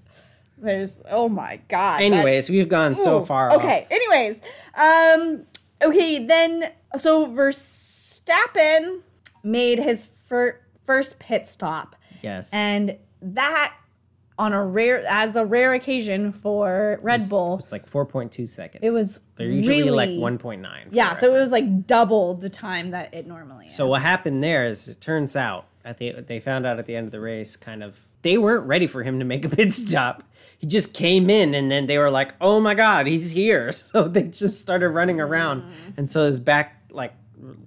[0.58, 2.02] There's oh my god.
[2.02, 3.50] Anyways, we've gone so Ooh, far.
[3.50, 3.56] off.
[3.56, 3.86] Okay.
[3.90, 4.38] Anyways,
[4.74, 5.44] um,
[5.82, 6.70] okay then.
[6.98, 9.00] So Verstappen
[9.42, 12.52] made his fir- first pit stop, Yes.
[12.54, 13.74] and that
[14.38, 17.58] on a rare as a rare occasion for Red Bull.
[17.58, 18.82] It's like 4.2 seconds.
[18.84, 20.66] It was They're usually like 1.9.
[20.90, 23.76] Yeah, so it was like double the time that it normally is.
[23.76, 26.94] So what happened there is it turns out at the they found out at the
[26.96, 29.72] end of the race kind of they weren't ready for him to make a pit
[29.74, 30.22] stop.
[30.58, 34.06] He just came in and then they were like, "Oh my god, he's here." So
[34.08, 35.64] they just started running around.
[35.96, 37.12] And so his back like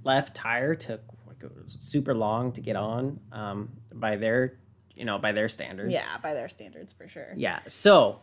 [0.04, 4.58] left tire took like it was super long to get on um by their,
[4.96, 5.92] you know, by their standards.
[5.92, 7.34] yeah, by their standards for sure.
[7.36, 7.60] Yeah.
[7.68, 8.22] So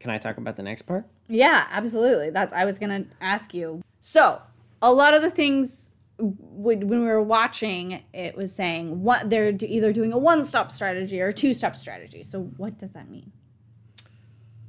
[0.00, 1.04] can I talk about the next part?
[1.28, 2.30] Yeah, absolutely.
[2.30, 3.82] That's I was gonna ask you.
[4.00, 4.40] So
[4.82, 5.85] a lot of the things
[6.18, 11.20] when when we were watching, it was saying what they're either doing a one-stop strategy
[11.20, 12.22] or a two-step strategy.
[12.22, 13.32] So what does that mean?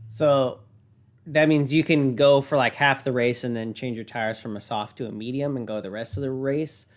[0.10, 0.60] So
[1.26, 4.40] that means you can go for like half the race and then change your tires
[4.40, 6.88] from a soft to a medium and go the rest of the race.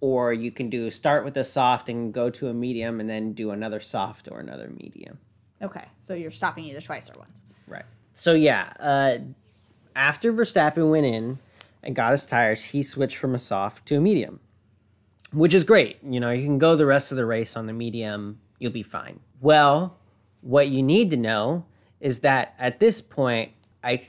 [0.00, 3.34] Or you can do start with a soft and go to a medium and then
[3.34, 5.18] do another soft or another medium.
[5.60, 7.42] Okay, so you're stopping either twice or once.
[7.66, 7.84] Right.
[8.14, 9.18] So yeah, uh,
[9.94, 11.38] after Verstappen went in
[11.82, 14.40] and got his tires, he switched from a soft to a medium,
[15.32, 15.98] which is great.
[16.02, 18.82] You know, you can go the rest of the race on the medium, you'll be
[18.82, 19.20] fine.
[19.40, 19.98] Well,
[20.40, 21.66] what you need to know
[22.00, 24.02] is that at this point, I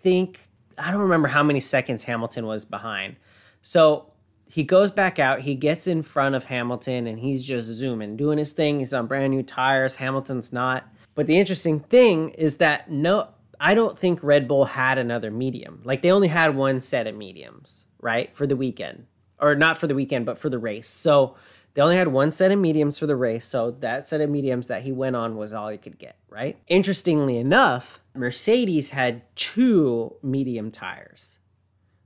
[0.00, 0.48] think
[0.78, 3.16] I don't remember how many seconds Hamilton was behind.
[3.62, 4.12] So
[4.46, 8.38] he goes back out, he gets in front of Hamilton, and he's just zooming, doing
[8.38, 8.80] his thing.
[8.80, 9.96] He's on brand new tires.
[9.96, 10.84] Hamilton's not.
[11.14, 13.28] But the interesting thing is that no,
[13.64, 15.80] I don't think Red Bull had another medium.
[15.84, 19.06] Like they only had one set of mediums, right, for the weekend,
[19.40, 20.86] or not for the weekend, but for the race.
[20.90, 21.34] So
[21.72, 23.46] they only had one set of mediums for the race.
[23.46, 26.58] So that set of mediums that he went on was all he could get, right?
[26.68, 31.38] Interestingly enough, Mercedes had two medium tires,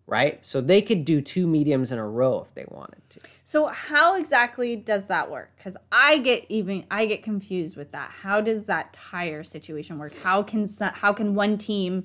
[0.07, 0.47] right?
[0.47, 3.21] So they could do two mediums in a row if they wanted to.
[3.49, 5.53] So how exactly does that work?
[5.57, 8.11] Because I get even I get confused with that.
[8.11, 10.13] How does that tire situation work?
[10.23, 12.05] How can how can one team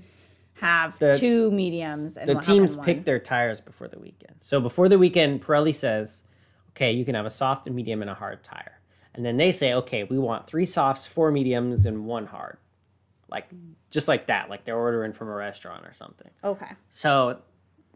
[0.61, 4.35] have The- two mediums and the teams pick their tires before the weekend.
[4.39, 6.23] So before the weekend, Pirelli says,
[6.69, 8.79] okay, you can have a soft, a medium, and a hard tire.
[9.13, 12.57] And then they say, okay, we want three softs, four mediums, and one hard.
[13.27, 13.49] Like,
[13.89, 14.49] just like that.
[14.49, 16.29] Like they're ordering from a restaurant or something.
[16.41, 16.71] Okay.
[16.89, 17.41] So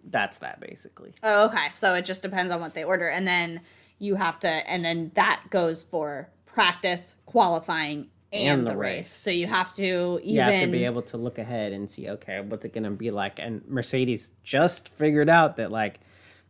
[0.10, 1.14] that's that basically.
[1.24, 1.70] Oh, okay.
[1.72, 3.62] So it just depends on what they order, and then
[4.00, 8.98] you have to, and then that goes for practice, qualifying, and, And the, the race.
[8.98, 9.12] race.
[9.12, 12.10] So you have to even You have to be able to look ahead and see,
[12.10, 13.40] okay, what's it going to be like?
[13.40, 16.02] And Mercedes just figured out that, like,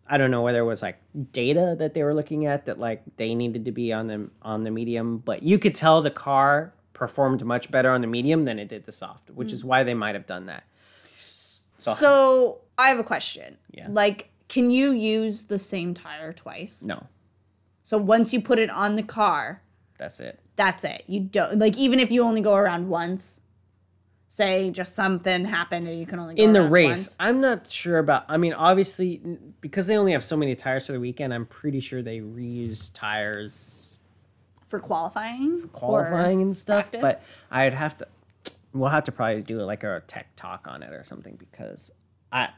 [0.10, 1.00] I don't know whether it was like
[1.32, 4.64] data that they were looking at that like they needed to be on the on
[4.64, 8.58] the medium, but you could tell the car performed much better on the medium than
[8.58, 9.54] it did the soft, which mm.
[9.54, 10.64] is why they might have done that.
[11.18, 13.58] So, So I have a question.
[13.72, 13.88] Yeah.
[13.90, 16.82] Like, can you use the same tire twice?
[16.84, 17.08] no,
[17.84, 19.62] So once you put it on the car,
[19.98, 20.40] that's it.
[20.56, 21.04] that's it.
[21.08, 23.42] You don't like even if you only go around once.
[24.30, 27.16] Say just something happened and you can only go In the race, once.
[27.20, 28.26] I'm not sure about.
[28.28, 29.20] I mean, obviously,
[29.62, 32.94] because they only have so many tires for the weekend, I'm pretty sure they reuse
[32.94, 34.00] tires
[34.68, 35.64] for qualifying.
[35.64, 36.92] or qualifying and stuff.
[36.92, 37.02] practice?
[37.02, 38.08] But I'd have to.
[38.74, 41.90] We'll have to probably do like a tech talk on it or something because
[42.32, 42.50] I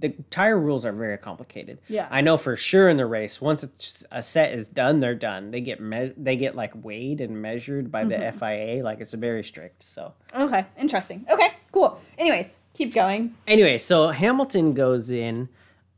[0.00, 1.78] the tire rules are very complicated.
[1.88, 2.08] Yeah.
[2.10, 5.50] I know for sure in the race once it's, a set is done, they're done.
[5.50, 8.38] They get me- they get like weighed and measured by the Mm-hmm.
[8.38, 8.82] FIA.
[8.84, 9.82] Like it's very strict.
[9.82, 11.26] So Okay, interesting.
[11.30, 12.00] Okay, cool.
[12.18, 13.34] Anyways, keep going.
[13.46, 15.48] anyway, so Hamilton goes in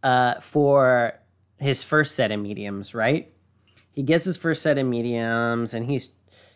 [0.03, 1.15] uh, for
[1.59, 3.33] his first set of mediums, right?
[3.93, 6.15] He gets his first set of mediums and he's,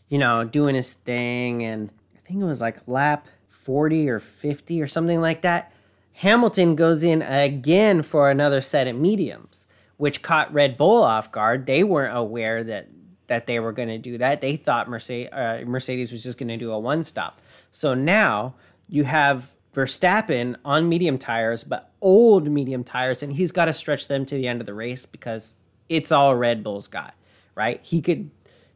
[0.08, 1.62] you know, doing his thing.
[1.64, 5.72] And I think it was like lap 40 or 50 or something like that.
[6.20, 11.64] Hamilton goes in again for another set of mediums, which caught Red Bull off guard.
[11.64, 12.88] They weren't aware that
[13.28, 14.42] that they were going to do that.
[14.42, 17.40] They thought Mercedes, uh, Mercedes was just going to do a one stop.
[17.70, 18.54] So now
[18.86, 24.06] you have Verstappen on medium tires, but old medium tires, and he's got to stretch
[24.06, 25.54] them to the end of the race because
[25.88, 27.14] it's all Red Bull's got,
[27.54, 27.80] right?
[27.82, 28.30] He could,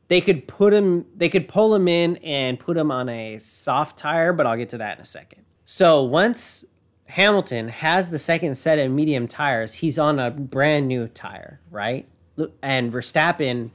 [0.09, 3.99] they could put him, they could pull him in and put him on a soft
[3.99, 5.43] tire, but I'll get to that in a second.
[5.67, 6.65] So once
[7.07, 12.09] Hamilton has the second set of medium tires, he's on a brand new tire, right?
[12.63, 13.71] And Verstappen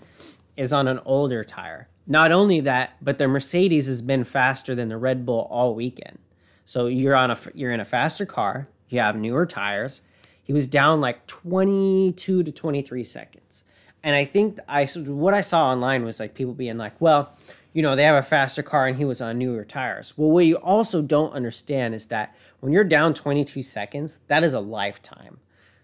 [0.57, 1.87] is on an older tire.
[2.05, 6.17] Not only that, but the Mercedes has been faster than the Red Bull all weekend.
[6.65, 8.67] So you're on a you're in a faster car.
[8.89, 10.01] You have newer tires.
[10.43, 13.63] He was down like 22 to 23 seconds.
[14.03, 17.31] And I think I what I saw online was like people being like, "Well,
[17.73, 20.45] you know, they have a faster car and he was on newer tires." Well, what
[20.45, 25.39] you also don't understand is that when you're down 22 seconds, that is a lifetime.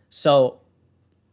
[0.10, 0.60] So,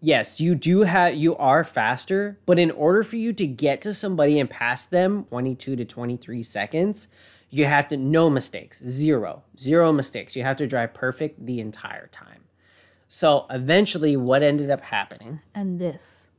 [0.01, 3.95] yes, you do have you are faster, but in order for you to get to
[3.95, 7.09] somebody and pass them 22 to 23 seconds,
[7.51, 10.37] you have to no mistakes, zero, zero mistakes.
[10.37, 12.45] You have to drive perfect the entire time.
[13.09, 16.31] So, eventually what ended up happening, and this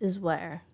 [0.00, 0.64] is where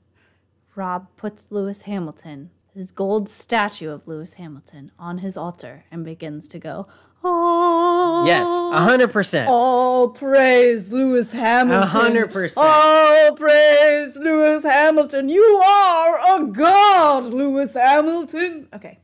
[0.74, 6.48] Rob puts Lewis Hamilton his gold statue of Lewis Hamilton on his altar and begins
[6.48, 6.88] to go,
[7.26, 9.48] Oh, yes, a hundred percent.
[9.48, 11.82] All praise Lewis Hamilton.
[11.82, 12.66] A hundred percent.
[12.66, 15.30] All praise Lewis Hamilton.
[15.30, 18.68] You are a god, Lewis Hamilton.
[18.74, 18.98] Okay,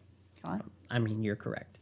[0.44, 0.70] go on.
[0.90, 1.78] I mean, you're correct.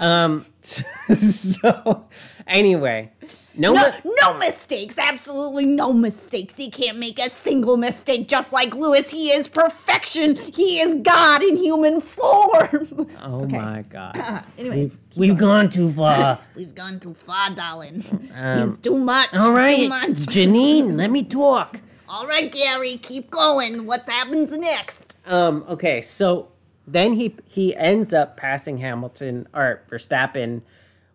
[0.00, 2.08] Um, so
[2.48, 3.10] anyway,
[3.54, 4.96] no, No, mi- no mistakes.
[4.98, 6.54] Absolutely no mistakes.
[6.56, 8.28] He can't make a single mistake.
[8.28, 10.36] Just like Lewis, he is perfection.
[10.36, 13.06] He is God in human form.
[13.22, 16.38] oh my god, anyway, we've, we've gone too far.
[16.56, 18.04] we've gone too far, darling.
[18.34, 19.28] Um, It's too much.
[19.36, 20.08] all right, Too much.
[20.34, 21.80] Janine, let me talk.
[22.08, 23.84] All right, Gary, keep going.
[23.86, 25.18] What happens next?
[25.26, 26.48] Um, okay, so
[26.86, 30.62] then he he ends up passing Hamilton or Verstappen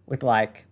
[0.06, 0.66] with like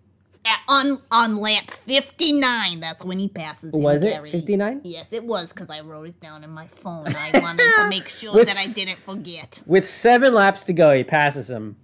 [0.43, 4.82] At, on on lap 59, that's when he passes him, Was it 59?
[4.84, 7.06] Yes, it was, because I wrote it down in my phone.
[7.08, 9.62] I wanted to make sure With I didn't forget.
[9.67, 11.75] with seven laps to go, he passes him.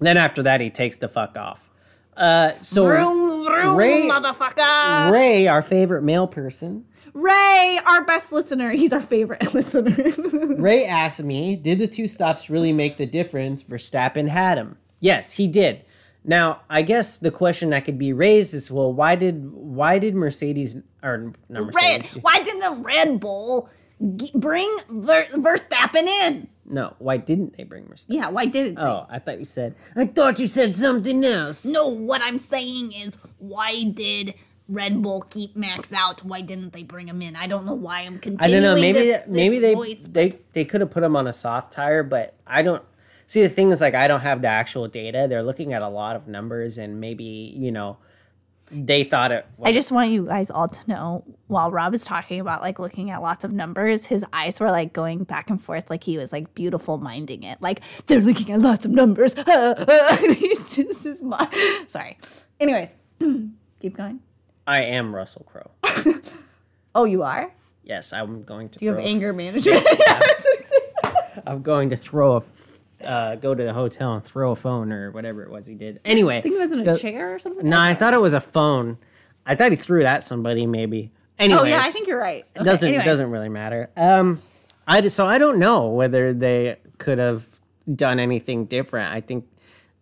[0.00, 1.68] Then after that, he takes the fuck off.
[2.16, 5.10] Uh, so Vroom, vroom, Ray- motherfucker.
[5.10, 8.70] Ray, our favorite male person, Ray, our best listener.
[8.70, 10.56] He's our favorite listener.
[10.56, 13.62] Ray asked me, did the two stops really make the difference?
[13.62, 14.78] Verstappen had him.
[15.00, 15.84] Yes, he did.
[16.24, 20.14] Now, I guess the question that could be raised is, well, why did why did
[20.14, 22.04] Mercedes or not Red.
[22.22, 23.68] Why didn't the Red Bull
[24.16, 26.48] g- bring Ver- Verstappen in?
[26.64, 28.16] No, why didn't they bring Mercedes?
[28.16, 28.80] Yeah, why didn't they?
[28.80, 29.74] Oh, I thought you said.
[29.94, 31.66] I thought you said something else.
[31.66, 34.32] No, what I'm saying is, why did
[34.66, 36.24] Red Bull keep Max out?
[36.24, 37.36] Why didn't they bring him in?
[37.36, 38.76] I don't know why I'm I don't know.
[38.76, 39.98] Maybe this, this maybe they voice.
[40.08, 42.82] they they could have put him on a soft tire, but I don't
[43.34, 45.26] see the thing is like I don't have the actual data.
[45.28, 47.98] They're looking at a lot of numbers, and maybe you know
[48.70, 49.44] they thought it.
[49.58, 52.78] Was, I just want you guys all to know while Rob is talking about like
[52.78, 56.16] looking at lots of numbers, his eyes were like going back and forth like he
[56.16, 57.60] was like beautiful minding it.
[57.60, 59.34] Like they're looking at lots of numbers.
[59.34, 61.48] this is my.
[61.88, 62.16] Sorry.
[62.60, 62.88] Anyways,
[63.80, 64.20] keep going.
[64.66, 65.70] I am Russell Crowe.
[66.96, 67.52] Oh, you are?
[67.82, 68.78] Yes, I'm going to.
[68.78, 69.84] do You have anger management.
[71.44, 72.42] I'm going to throw a.
[73.02, 76.00] Uh, go to the hotel and throw a phone or whatever it was he did.
[76.04, 77.68] Anyway, I think it was in a chair or something.
[77.68, 78.98] No, I thought it was a phone.
[79.46, 81.10] I thought he threw it at somebody, maybe.
[81.38, 82.44] Anyways, Oh yeah, I think you're right.
[82.54, 83.02] it doesn't anyway.
[83.02, 83.90] it doesn't really matter.
[83.96, 84.40] Um,
[84.86, 87.46] I so I don't know whether they could have
[87.92, 89.12] done anything different.
[89.12, 89.44] I think,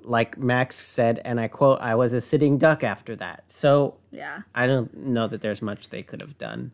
[0.00, 4.42] like Max said, and I quote, "I was a sitting duck after that." So Yeah.
[4.54, 6.72] I don't know that there's much they could have done.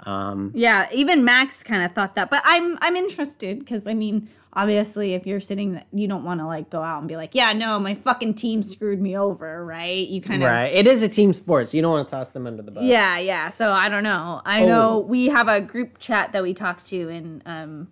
[0.00, 4.28] Um, yeah, even Max kind of thought that, but I'm I'm interested because I mean,
[4.54, 7.52] obviously, if you're sitting, you don't want to like go out and be like, yeah,
[7.52, 10.06] no, my fucking team screwed me over, right?
[10.06, 10.72] You kind of Right?
[10.72, 12.84] It is a team sport, so you don't want to toss them under the bus.
[12.84, 13.50] Yeah, yeah.
[13.50, 14.42] So I don't know.
[14.44, 14.66] I Oh.
[14.66, 17.88] know we have a group chat that we talk to, and um,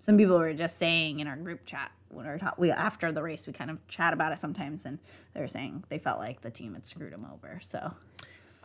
[0.00, 3.10] some people were just saying in our group chat when we were ta- we after
[3.10, 4.98] the race, we kind of chat about it sometimes, and
[5.34, 7.58] they were saying they felt like the team had screwed them over.
[7.62, 7.94] So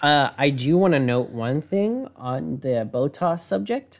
[0.01, 3.99] Uh, I do want to note one thing on the Bottas subject.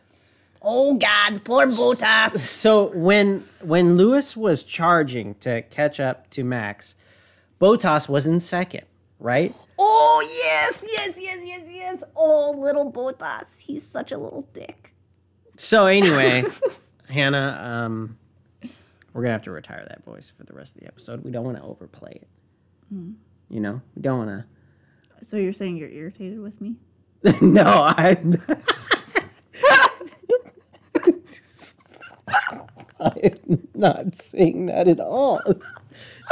[0.61, 2.37] Oh god, poor Bottas.
[2.39, 6.95] So when when Lewis was charging to catch up to Max,
[7.61, 8.85] Bottas was in second,
[9.19, 9.53] right?
[9.79, 12.03] oh yes, yes, yes, yes, yes.
[12.15, 14.93] Oh little Bottas, he's such a little dick.
[15.57, 16.43] So anyway,
[17.09, 18.17] Hannah, um,
[19.13, 21.23] we're gonna have to retire that voice for the rest of the episode.
[21.23, 22.27] We don't want to overplay it.
[23.49, 25.25] You know, we don't want to.
[25.25, 26.75] So you're saying you're irritated with me?
[27.41, 28.17] no, I.
[32.99, 35.41] I'm not saying that at all.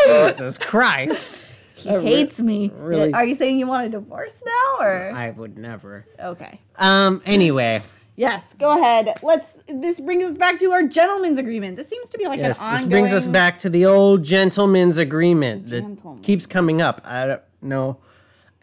[0.06, 1.48] Jesus Christ.
[1.76, 2.72] He hates me.
[2.76, 6.06] really- Are you saying you want a divorce now or I would never.
[6.20, 6.60] Okay.
[6.78, 7.82] Um, anyway.
[8.16, 9.20] Yes, go ahead.
[9.22, 11.76] Let's this brings us back to our gentleman's agreement.
[11.76, 14.98] This seems to be like Yes, an this brings us back to the old gentleman's
[14.98, 16.24] agreement that Gentleman.
[16.24, 17.02] keeps coming up.
[17.04, 17.98] I don't know.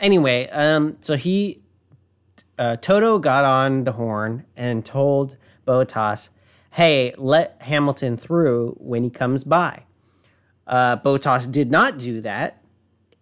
[0.00, 1.62] Anyway, um, so he,
[2.58, 6.30] uh, Toto got on the horn and told Bottas,
[6.72, 9.84] "Hey, let Hamilton through when he comes by."
[10.66, 12.62] Uh, Bottas did not do that,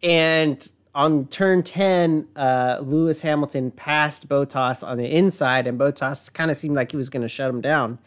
[0.03, 6.51] and on turn 10, uh, Lewis Hamilton passed Bottas on the inside, and Bottas kind
[6.51, 7.99] of seemed like he was going to shut him down.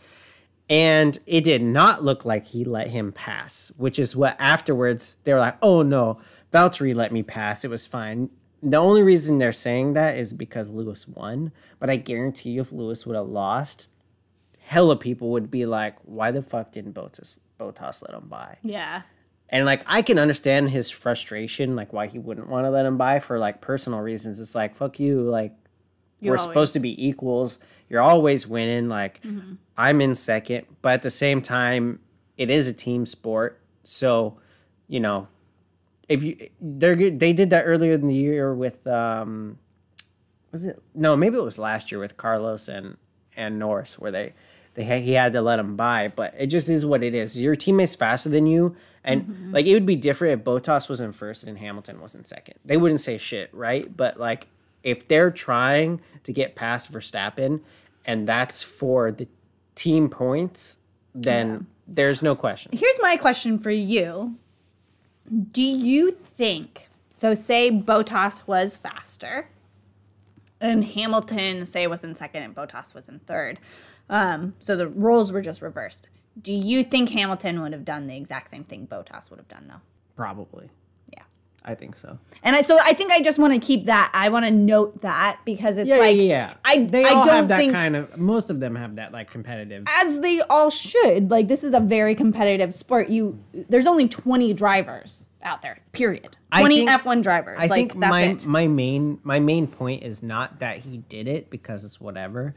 [0.69, 5.33] And it did not look like he let him pass, which is what afterwards they
[5.33, 6.19] were like, oh no,
[6.51, 7.63] Valtteri let me pass.
[7.63, 8.29] It was fine.
[8.61, 11.51] The only reason they're saying that is because Lewis won.
[11.79, 13.91] But I guarantee you, if Lewis would have lost,
[14.73, 18.57] hella people would be like, why the fuck didn't Bottas, Bottas let him by?
[18.63, 19.03] Yeah.
[19.49, 22.97] And like I can understand his frustration, like why he wouldn't want to let him
[22.97, 24.39] by for like personal reasons.
[24.39, 25.53] It's like fuck you, like
[26.19, 27.59] You're we're supposed to be equals.
[27.89, 28.89] You're always winning.
[28.89, 29.21] Like
[29.77, 31.99] I'm in second, but at the same time,
[32.37, 33.59] it is a team sport.
[33.83, 34.39] So,
[34.87, 35.27] you know,
[36.09, 39.59] if you they're good- they did that earlier in the year with um,
[40.51, 42.97] was it no maybe it was last year with Carlos and
[43.35, 44.33] and Norris where they
[44.75, 47.39] they he had to let him by, but it just is what it is.
[47.39, 49.53] Your teammate's faster than you, and mm-hmm.
[49.53, 52.55] like it would be different if Bottas was in first and Hamilton was in second.
[52.65, 53.95] They wouldn't say shit, right?
[53.95, 54.47] But like
[54.83, 57.61] if they're trying to get past Verstappen,
[58.05, 59.27] and that's for the
[59.75, 60.77] team points,
[61.13, 62.71] then there's no question.
[62.75, 64.35] Here's my question for you.
[65.51, 69.47] Do you think so say Bottas was faster
[70.59, 73.59] and Hamilton say was in second and Bottas was in third.
[74.09, 76.09] Um, so the roles were just reversed.
[76.41, 79.67] Do you think Hamilton would have done the exact same thing Bottas would have done
[79.67, 79.81] though?
[80.15, 80.69] Probably,
[81.15, 81.23] Yeah.
[81.63, 82.17] I think so.
[82.43, 84.11] And I so I think I just want to keep that.
[84.13, 86.53] I want to note that because it's Yeah, like yeah, yeah.
[86.65, 88.17] I they I all don't have that think kind of.
[88.17, 89.85] Most of them have that like competitive.
[90.01, 91.31] as they all should.
[91.31, 93.09] Like this is a very competitive sport.
[93.09, 95.79] You there's only 20 drivers out there.
[95.93, 96.35] Period.
[96.57, 97.57] 20 think- F1 drivers.
[97.59, 98.45] I like think that's my it.
[98.45, 102.55] my main my main point is not that he did it because it's whatever.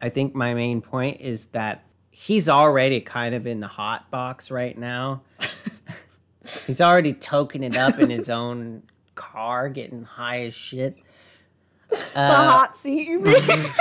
[0.00, 4.50] I think my main point is that he's already kind of in the hot box
[4.50, 5.22] right now.
[6.66, 8.82] he's already toking it up in his own
[9.14, 10.96] car, getting high as shit.
[11.88, 13.08] the uh, hot seat.
[13.08, 13.34] You mean?
[13.34, 13.80] Mm-hmm.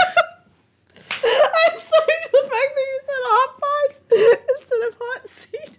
[1.25, 2.15] I'm sorry.
[2.31, 4.01] The fact that you said hot box
[4.59, 5.74] instead of hot seat.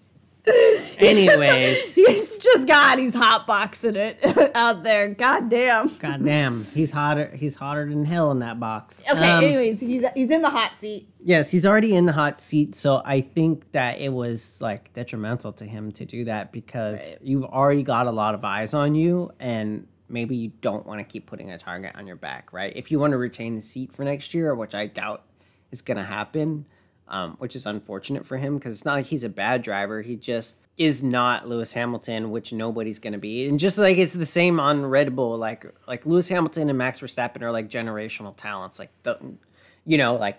[0.98, 2.98] Anyways, He's just God.
[2.98, 5.08] He's hotboxing it out there.
[5.08, 5.88] God damn.
[5.96, 7.28] goddamn, he's hotter.
[7.34, 9.02] He's hotter than hell in that box.
[9.10, 9.18] Okay.
[9.28, 11.08] Um, anyways, he's he's in the hot seat.
[11.18, 15.52] Yes, he's already in the hot seat, so I think that it was like detrimental
[15.54, 17.18] to him to do that because Right.
[17.22, 21.04] you've already got a lot of eyes on you and maybe you don't want to
[21.04, 22.72] keep putting a target on your back, right?
[22.76, 25.24] If you want to retain the seat for next year, which I doubt
[25.72, 26.66] is going to happen,
[27.08, 30.02] um, which is unfortunate for him because it's not like he's a bad driver.
[30.02, 33.48] He just is not Lewis Hamilton, which nobody's going to be.
[33.48, 37.00] And just like it's the same on Red Bull, like like Lewis Hamilton and Max
[37.00, 38.78] Verstappen are like generational talents.
[38.78, 39.38] Like don't,
[39.84, 40.38] you know, like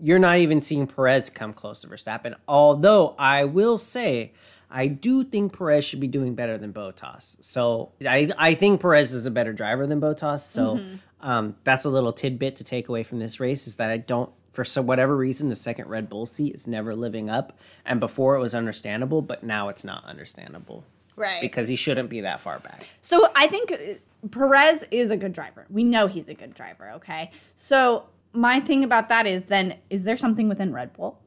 [0.00, 2.34] you're not even seeing Perez come close to Verstappen.
[2.46, 4.32] Although I will say,
[4.70, 7.36] I do think Perez should be doing better than Bottas.
[7.40, 10.40] So I I think Perez is a better driver than Bottas.
[10.40, 10.80] So
[11.20, 14.30] um, that's a little tidbit to take away from this race is that I don't.
[14.52, 18.36] For some whatever reason, the second Red Bull seat is never living up, and before
[18.36, 20.84] it was understandable, but now it's not understandable
[21.16, 21.40] Right.
[21.40, 22.86] because he shouldn't be that far back.
[23.00, 25.66] So I think uh, Perez is a good driver.
[25.70, 27.30] We know he's a good driver, okay?
[27.56, 31.18] So my thing about that is then is there something within Red Bull?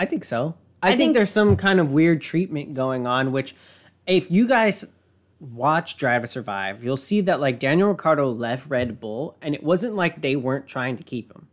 [0.00, 0.54] I think so.
[0.82, 3.54] I, think, think- there's some kind of weird treatment going on, which
[4.06, 4.84] if you guys
[5.38, 9.62] watch Drive to Survive, you'll see that like Daniel Ricciardo left Red Bull and it
[9.62, 11.46] wasn't like they weren't trying to keep him.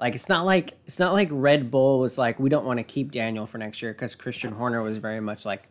[0.00, 2.84] Like it's not like it's not like Red Bull was like we don't want to
[2.84, 5.68] keep Daniel for next year because Christian Horner was very much like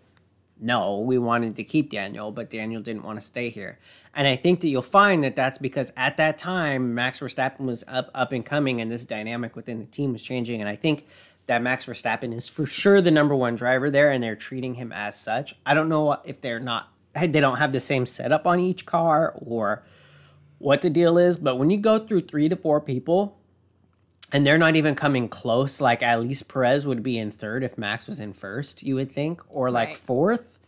[0.61, 3.79] no, we wanted to keep Daniel, but Daniel didn't want to stay here.
[4.13, 7.83] And I think that you'll find that that's because at that time Max Verstappen was
[7.87, 10.59] up up and coming, and this dynamic within the team was changing.
[10.59, 11.07] And I think
[11.47, 14.91] that Max Verstappen is for sure the number one driver there, and they're treating him
[14.91, 15.55] as such.
[15.65, 19.33] I don't know if they're not they don't have the same setup on each car
[19.37, 19.83] or
[20.59, 23.38] what the deal is, but when you go through three to four people
[24.31, 25.81] and they're not even coming close.
[25.81, 29.11] Like at least Perez would be in third if Max was in first, you would
[29.11, 29.97] think, or like Right.
[29.97, 30.59] fourth.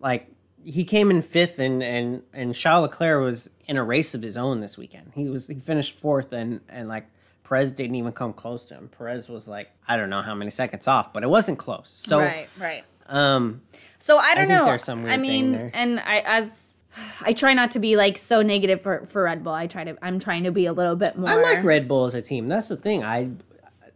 [0.00, 0.28] Like
[0.64, 4.36] he came in fifth, and and and Charles Leclerc was in a race of his
[4.36, 5.12] own this weekend.
[5.14, 7.06] He was he finished fourth, and and like
[7.44, 8.88] Perez didn't even come close to him.
[8.96, 11.90] Perez was like, I don't know how many seconds off, but it wasn't close.
[11.92, 12.84] So, right, right.
[13.08, 13.62] um,
[13.98, 14.64] So I don't think know.
[14.66, 15.70] there's some I weird thing mean, there.
[15.74, 16.71] and I as
[17.22, 19.54] I try not to be like so negative for for Red Bull.
[19.54, 19.96] I try to.
[20.02, 21.30] I'm trying to be a little bit more.
[21.30, 22.48] I like Red Bull as a team.
[22.48, 23.04] That's the thing.
[23.04, 23.30] I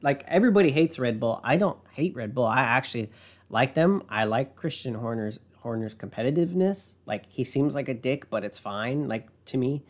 [0.02, 1.40] like everybody hates Red Bull.
[1.42, 2.46] I don't hate Red Bull.
[2.46, 3.10] I actually
[3.48, 4.02] like them.
[4.08, 6.94] I like Christian Horner's Horner's competitiveness.
[7.06, 9.08] Like he seems like a dick, but it's fine.
[9.08, 9.82] Like to me,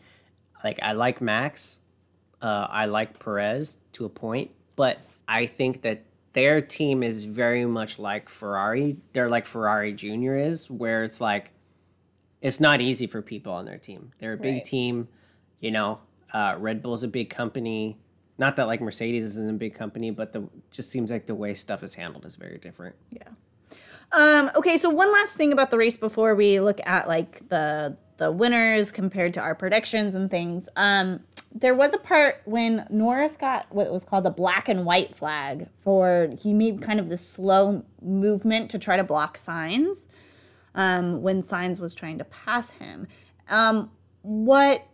[0.63, 1.79] like I like Max.
[2.41, 6.03] Uh, I like Perez to a point, but I think that
[6.33, 8.97] their team is very much like Ferrari.
[9.13, 11.51] They're like Ferrari Junior is, where it's like
[12.47, 14.11] it's not easy for people on their team.
[14.19, 14.65] They're a big Right.
[14.65, 15.07] team,
[15.59, 15.99] you know.
[16.33, 17.97] Uh, Red Bull's a big company.
[18.37, 21.53] Not that like Mercedes isn't a big company, but the just seems like the way
[21.53, 22.95] stuff is handled is very different.
[23.09, 23.29] Yeah.
[24.11, 27.97] Um, okay, so one last thing about the race before we look at like the
[28.17, 30.67] the winners compared to our predictions and things.
[30.75, 31.19] Um,
[31.53, 35.67] there was a part when Norris got what was called the black and white flag
[35.79, 40.05] for he made kind of this slow movement to try to block Sainz
[40.77, 43.07] um, when Sainz was trying to pass him.
[43.49, 44.85] Um, what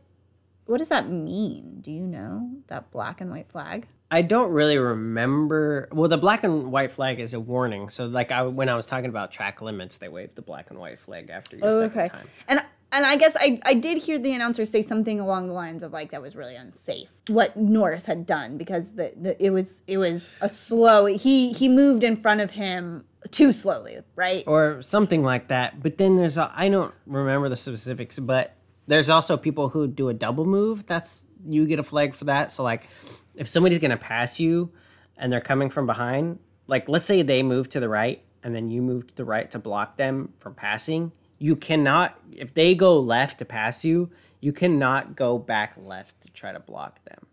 [0.65, 1.79] what does that mean?
[1.81, 3.85] Do you know that black and white flag?
[4.09, 5.89] I don't really remember.
[5.91, 7.89] Well, the black and white flag is a warning.
[7.89, 10.79] So, like, I when I was talking about track limits, they waved the black and
[10.79, 12.07] white flag after your Oh, okay.
[12.09, 12.27] time.
[12.47, 15.81] And and I guess I I did hear the announcer say something along the lines
[15.83, 19.81] of like that was really unsafe what Norris had done because the, the it was
[19.87, 24.43] it was a slow he he moved in front of him too slowly, right?
[24.47, 25.81] or something like that.
[25.81, 28.55] But then there's a, I don't remember the specifics, but
[28.87, 30.85] there's also people who do a double move.
[30.85, 32.51] That's you get a flag for that.
[32.51, 32.87] So like
[33.35, 34.71] if somebody's gonna pass you
[35.17, 38.69] and they're coming from behind, like let's say they move to the right and then
[38.69, 42.99] you move to the right to block them from passing, you cannot if they go
[42.99, 44.09] left to pass you,
[44.39, 47.27] you cannot go back left to try to block them.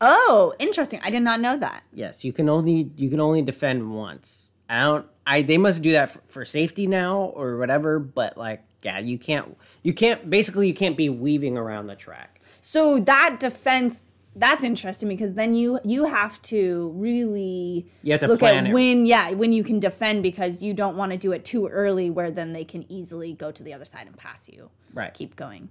[0.00, 1.00] Oh, interesting.
[1.02, 1.84] I did not know that.
[1.92, 4.52] Yes, you can only you can only defend once.
[4.68, 5.06] I don't.
[5.26, 7.98] I they must do that for, for safety now or whatever.
[7.98, 9.56] But like, yeah, you can't.
[9.82, 10.28] You can't.
[10.28, 12.40] Basically, you can't be weaving around the track.
[12.60, 18.28] So that defense that's interesting because then you you have to really You have to
[18.28, 18.74] look plan at it.
[18.74, 22.10] when yeah when you can defend because you don't want to do it too early
[22.10, 24.70] where then they can easily go to the other side and pass you.
[24.92, 25.12] Right.
[25.14, 25.70] Keep going.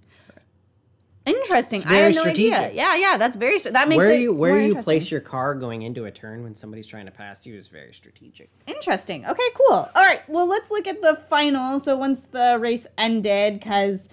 [1.25, 1.81] Interesting.
[1.81, 2.71] I very had no idea.
[2.71, 5.81] Yeah, yeah, that's very that makes Where it you where you place your car going
[5.81, 8.49] into a turn when somebody's trying to pass you is very strategic.
[8.67, 9.25] Interesting.
[9.25, 9.89] Okay, cool.
[9.95, 10.21] All right.
[10.29, 11.79] Well, let's look at the final.
[11.79, 14.07] So once the race ended, because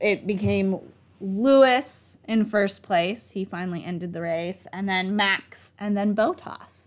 [0.00, 0.78] it became
[1.20, 6.86] Lewis in first place, he finally ended the race, and then Max, and then Bottas,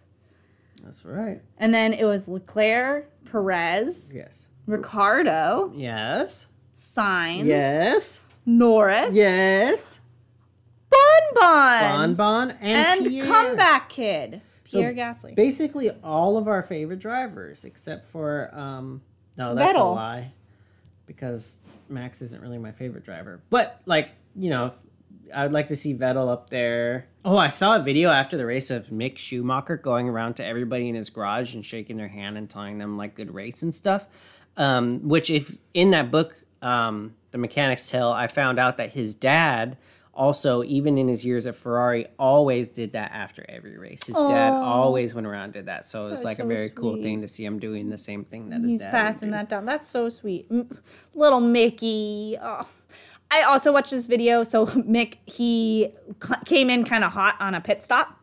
[0.83, 1.41] That's right.
[1.59, 4.47] and then it was Leclerc, Perez, Yes.
[4.65, 6.47] Ricciardo, Yes.
[6.75, 8.23] Sainz, Yes.
[8.47, 10.01] Norris, Yes.
[10.89, 13.25] Bonbon, Bonbon and, and Pierre.
[13.25, 15.35] comeback kid Pierre So, Gasly.
[15.35, 19.01] Basically, all of our favorite drivers, except for um,
[19.37, 20.31] no, that's a lie,
[21.05, 23.41] because Max isn't really my favorite driver.
[23.49, 24.73] But like you know,
[25.33, 27.07] I would like to see Vettel up there.
[27.25, 30.87] Oh, I saw a video after the race of Mick Schumacher going around to everybody
[30.87, 34.05] in his garage and shaking their hand and telling them like good race and stuff.
[34.55, 39.15] Um, which, if in that book, um, The Mechanic's Tale, I found out that his
[39.15, 39.77] dad
[40.17, 44.07] also, even in his years at Ferrari, always did that after every race.
[44.07, 45.85] His dad always went around and did that.
[45.85, 48.49] So it's like so a very cool thing to see him doing the same thing
[48.49, 49.65] that his He's dad passing that down.
[49.65, 50.51] That's so sweet.
[51.13, 52.35] Little Mickey.
[52.41, 52.67] Oh.
[53.29, 54.43] I also watched this video.
[54.43, 55.93] So Mick, he
[56.45, 58.19] came in kind of hot on a pit stop.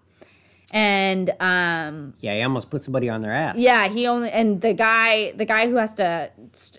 [0.72, 3.56] And um Yeah, he almost put somebody on their ass.
[3.58, 6.30] yeah, he only and the guy the guy who has to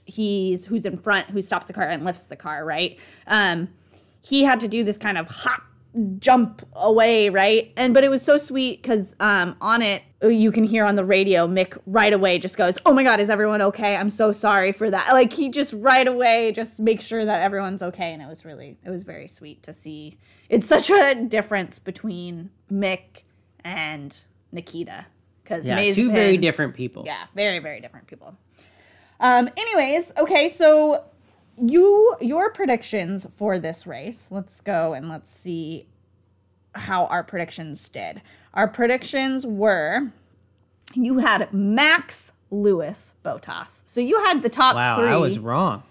[0.05, 2.97] he's who's in front who stops the car and lifts the car, right?
[3.27, 3.69] Um
[4.21, 5.61] he had to do this kind of hop
[6.19, 7.71] jump away, right?
[7.77, 11.05] And but it was so sweet cuz um on it you can hear on the
[11.05, 13.95] radio Mick right away just goes, "Oh my god, is everyone okay?
[13.95, 17.83] I'm so sorry for that." Like he just right away just makes sure that everyone's
[17.83, 20.17] okay and it was really it was very sweet to see.
[20.49, 23.23] It's such a difference between Mick
[23.63, 24.17] and
[24.51, 25.05] Nikita
[25.45, 27.03] cuz Yeah, two very different people.
[27.05, 28.35] yeah, very very different people.
[29.19, 31.03] Um anyways, okay, so
[31.61, 34.27] you your predictions for this race.
[34.31, 35.87] Let's go and let's see
[36.73, 38.21] how our predictions did.
[38.53, 40.11] Our predictions were
[40.93, 43.81] you had Max Lewis Bottas.
[43.85, 45.83] So you had the top Wow, 3, I was wrong.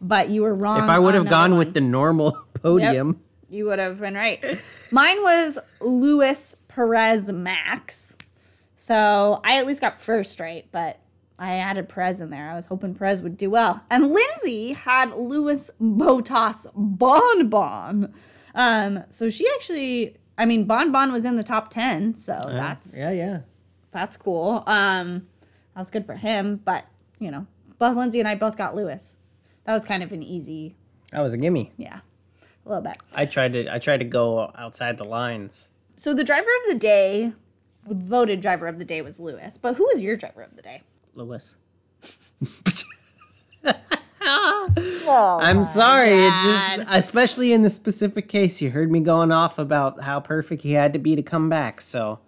[0.00, 0.82] but you were wrong.
[0.84, 4.42] If I would have gone number with the normal podium, You would have been right.
[4.90, 8.16] Mine was Lewis Perez Max.
[8.76, 10.98] So I at least got first right, but
[11.38, 12.50] I added Perez in there.
[12.50, 13.84] I was hoping Perez would do well.
[13.90, 18.12] And Lindsay had Lewis Bottas Bonbon.
[18.54, 22.98] Um, so she actually I mean, Bon Bon was in the top ten, so that's
[22.98, 23.40] yeah, yeah.
[23.90, 24.64] that's cool.
[24.66, 25.26] Um,
[25.74, 26.86] that was good for him, but
[27.18, 27.46] you know,
[27.78, 29.16] both Lindsay and I both got Lewis.
[29.64, 30.74] That was kind of an easy,
[31.12, 31.72] That was a gimme.
[31.76, 32.00] yeah,
[32.64, 32.96] a little bit.
[33.14, 35.72] I tried to I tried to go outside the lines.
[35.96, 37.32] So the driver of the day,
[37.86, 40.82] voted driver of the day was Lewis, but who was your driver of the day?
[41.14, 41.56] Lewis.
[44.24, 46.12] Oh, I'm sorry.
[46.12, 50.62] It just, especially in the specific case, you heard me going off about how perfect
[50.62, 51.80] he had to be to come back.
[51.80, 52.20] So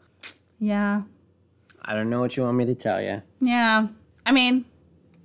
[0.59, 1.03] yeah,
[1.82, 3.22] I don't know what you want me to tell you.
[3.41, 3.89] yeah.
[4.26, 4.64] I mean,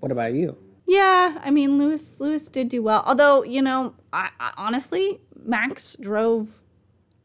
[0.01, 0.57] What about you?
[0.85, 3.03] Yeah, I mean Lewis Lewis did do well.
[3.05, 6.61] Although, you know, I, I honestly Max drove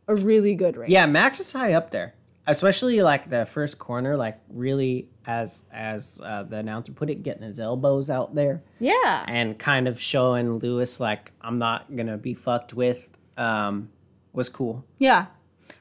[0.09, 0.91] a really good race.
[0.91, 2.15] Yeah, Max is high up there,
[2.47, 4.17] especially like the first corner.
[4.17, 9.25] Like really, as as uh, the announcer put it, getting his elbows out there Yeah.
[9.27, 13.09] and kind of showing Lewis like I'm not gonna be fucked with.
[13.37, 13.91] Um,
[14.33, 14.85] was cool.
[14.99, 15.27] Yeah.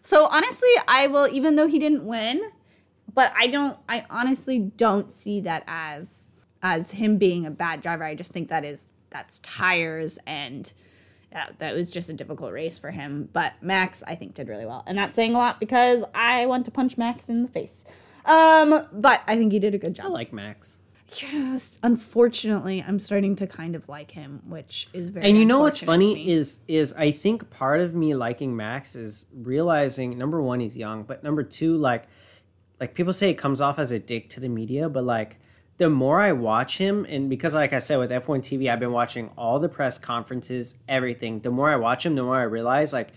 [0.01, 2.41] So honestly, I will even though he didn't win,
[3.13, 6.25] but I don't I honestly don't see that as
[6.61, 8.03] as him being a bad driver.
[8.03, 10.71] I just think that is that's tires and
[11.33, 13.27] yeah, that was just a difficult race for him.
[13.33, 14.83] But Max, I think, did really well.
[14.85, 17.85] And that's saying a lot because I want to punch Max in the face.
[18.25, 20.05] Um, but I think he did a good job.
[20.05, 20.79] I like Max.
[21.21, 25.27] Yes, unfortunately, I'm starting to kind of like him, which is very.
[25.27, 29.25] And you know what's funny is is I think part of me liking Max is
[29.33, 32.05] realizing number one he's young, but number two like
[32.79, 35.39] like people say it comes off as a dick to the media, but like
[35.77, 38.91] the more I watch him, and because like I said with F1 TV, I've been
[38.91, 41.39] watching all the press conferences, everything.
[41.39, 43.09] The more I watch him, the more I realize like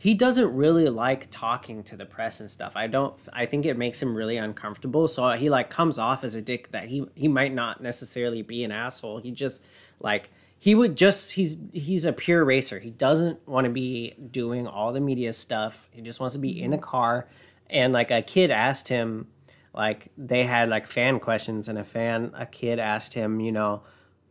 [0.00, 2.74] he doesn't really like talking to the press and stuff.
[2.76, 3.14] I don't.
[3.32, 5.08] I think it makes him really uncomfortable.
[5.08, 8.62] So he like comes off as a dick that he he might not necessarily be
[8.62, 9.18] an asshole.
[9.18, 9.62] He just
[9.98, 12.78] like he would just he's he's a pure racer.
[12.78, 15.88] He doesn't want to be doing all the media stuff.
[15.90, 17.26] He just wants to be in the car.
[17.68, 19.26] And like a kid asked him,
[19.74, 23.82] like they had like fan questions, and a fan a kid asked him, you know,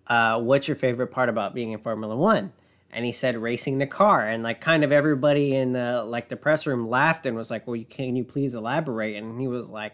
[0.07, 2.53] uh, what's your favorite part about being in Formula One?
[2.89, 6.37] And he said racing the car, and like kind of everybody in the like the
[6.37, 9.69] press room laughed and was like, "Well, you, can you please elaborate?" And he was
[9.69, 9.93] like,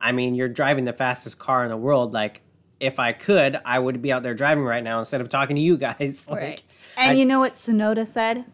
[0.00, 2.12] "I mean, you're driving the fastest car in the world.
[2.14, 2.40] Like,
[2.80, 5.62] if I could, I would be out there driving right now instead of talking to
[5.62, 6.62] you guys." Like, Right.
[6.98, 8.46] And I- you know what Tsunoda said?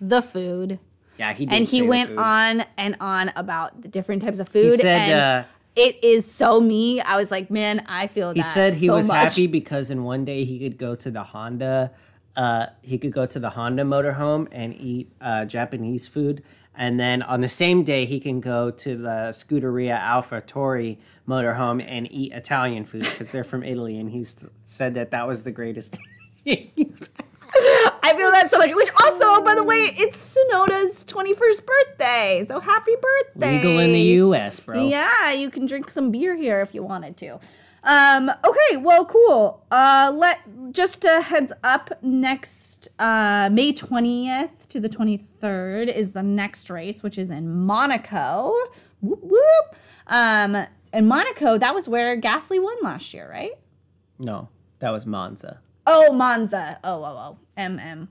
[0.00, 0.78] The food.
[1.20, 4.70] Yeah, he did And he went on and on about the different types of food.
[4.72, 5.44] He said, and uh,
[5.76, 7.02] it is so me.
[7.02, 9.22] I was like, man, I feel He that He said he so was much.
[9.24, 11.92] happy because in one day he could go to the Honda,
[12.36, 16.42] uh, he could go to the Honda motorhome and eat uh, Japanese food,
[16.74, 20.96] and then on the same day he can go to the Scuderia AlphaTauri
[21.28, 24.24] motorhome and eat Italian food because they're from Italy, and he
[24.64, 25.98] said that that was the greatest.
[28.02, 28.74] I feel that so much.
[28.74, 32.44] Which also, by the way, it's Tsunoda's 21st birthday.
[32.48, 33.56] So happy birthday.
[33.58, 34.86] Legal in the U.S., bro.
[34.88, 37.40] Yeah, you can drink some beer here if you wanted to.
[37.82, 39.64] Um, okay, well, cool.
[39.70, 40.40] Uh, let
[40.72, 41.90] just a heads up.
[42.02, 47.48] Next, uh, May twentieth to the twenty third is the next race, which is in
[47.64, 48.52] Monaco.
[49.00, 49.76] Whoop whoop.
[50.06, 53.52] Um, in Monaco, that was where Gasly won last year, right?
[54.18, 54.48] No,
[54.80, 55.60] that was Monza.
[55.92, 56.78] Oh, Monza.
[56.84, 57.38] Oh, oh, oh.
[57.56, 58.08] M M.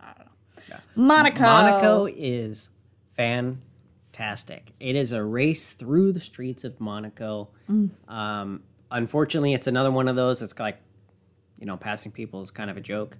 [0.00, 0.76] I don't know.
[0.94, 1.40] Monaco.
[1.42, 2.70] Monaco is
[3.16, 4.72] fantastic.
[4.78, 7.48] It is a race through the streets of Monaco.
[8.08, 10.42] Um, unfortunately, it's another one of those.
[10.42, 10.78] It's like,
[11.58, 13.16] you know, passing people is kind of a joke.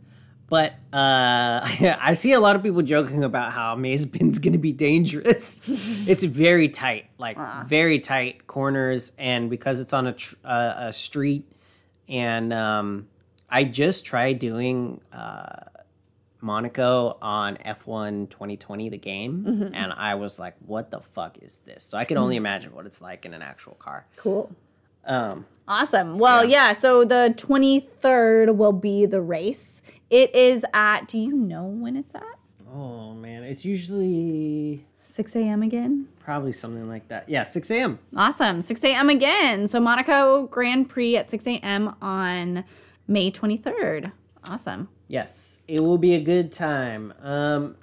[0.48, 1.60] But uh,
[2.00, 5.60] I see a lot of people joking about how Mazepin's going to be dangerous.
[6.06, 10.92] it's very tight, like very tight corners, and because it's on a tr- uh, a
[10.92, 11.50] street,
[12.08, 13.08] and um,
[13.52, 15.00] I just tried doing.
[15.12, 15.66] Uh,
[16.44, 21.84] Monaco on F1 2020, the game, and I was like, what the fuck is this?
[21.84, 24.06] So I can only imagine what it's like in an actual car.
[24.16, 24.50] Cool.
[25.04, 26.18] Um, Awesome.
[26.18, 26.74] Well, yeah.
[26.74, 29.82] so the 23rd will be the race.
[30.10, 32.22] It is at, do you know when it's at?
[32.74, 35.62] oh man, it's usually 6 a.m.
[35.62, 36.08] again?
[36.20, 37.28] probably something like that.
[37.28, 37.98] Yeah, 6 a.m.
[38.16, 38.62] Awesome.
[38.62, 39.10] 6 a.m.
[39.10, 39.66] again.
[39.66, 41.94] So Monaco Grand Prix at 6 a.m.
[42.00, 42.64] on
[43.06, 44.12] May 23rd.
[44.48, 44.88] Awesome.
[45.08, 47.12] Yes, it will be a good time.
[47.20, 47.76] Um,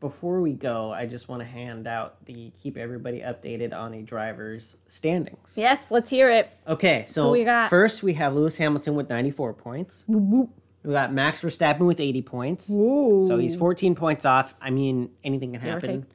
[0.00, 4.02] before we go, I just want to hand out the keep everybody updated on a
[4.02, 5.54] driver's standings.
[5.56, 6.50] Yes, let's hear it.
[6.66, 7.70] Okay, so we got?
[7.70, 10.04] first we have Lewis Hamilton with 94 points.
[10.08, 12.66] We got Max Verstappen with 80 points.
[12.66, 14.54] So he's 14 points off.
[14.60, 16.06] I mean, anything can happen.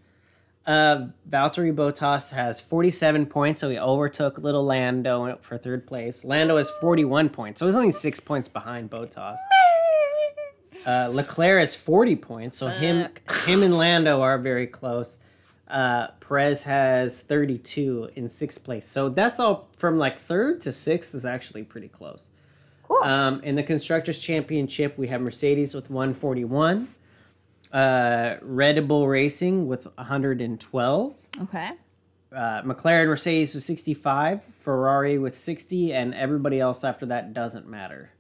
[0.68, 6.26] Uh, Valtteri Bottas has 47 points, so he overtook little Lando for third place.
[6.26, 9.38] Lando has 41 points, so he's only six points behind Bottas.
[10.86, 13.10] Uh, Leclerc has 40 points, so him
[13.46, 15.18] him and Lando are very close.
[15.68, 18.88] Uh, Perez has 32 in sixth place.
[18.88, 22.30] So that's all from like third to sixth is actually pretty close.
[22.84, 23.04] Cool.
[23.04, 26.88] Um, in the Constructors' Championship, we have Mercedes with 141,
[27.74, 31.72] uh, Red Bull Racing with 112, okay.
[32.32, 38.12] uh, McLaren Mercedes with 65, Ferrari with 60, and everybody else after that doesn't matter.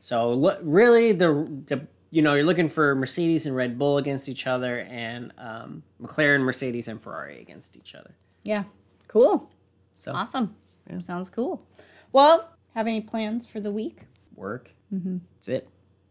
[0.00, 4.28] So lo- really, the, the you know you're looking for Mercedes and Red Bull against
[4.28, 8.14] each other, and um, McLaren, Mercedes, and Ferrari against each other.
[8.42, 8.64] Yeah.
[9.08, 9.50] Cool.
[9.94, 10.54] So Awesome.
[11.00, 11.66] Sounds cool.
[12.12, 14.02] Well, have any plans for the week?
[14.36, 14.70] work.
[14.92, 15.16] Mm-hmm.
[15.34, 15.68] That's it.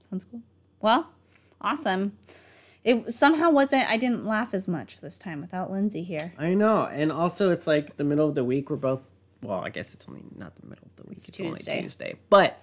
[0.10, 0.42] Sounds cool.
[0.82, 1.10] Well,
[1.62, 2.18] awesome.
[2.86, 3.90] It somehow wasn't.
[3.90, 6.32] I didn't laugh as much this time without Lindsay here.
[6.38, 8.70] I know, and also it's like the middle of the week.
[8.70, 9.02] We're both
[9.42, 11.18] well, I guess it's only not the middle of the week.
[11.18, 11.72] It's, Tuesday.
[11.72, 12.62] only Tuesday, but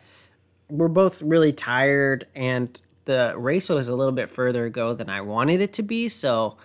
[0.71, 5.21] we're both really tired, and the race was a little bit further ago than I
[5.23, 6.09] wanted it to be.
[6.09, 6.57] So,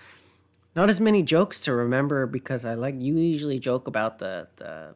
[0.76, 4.93] not as many jokes to remember because I like you usually joke about the the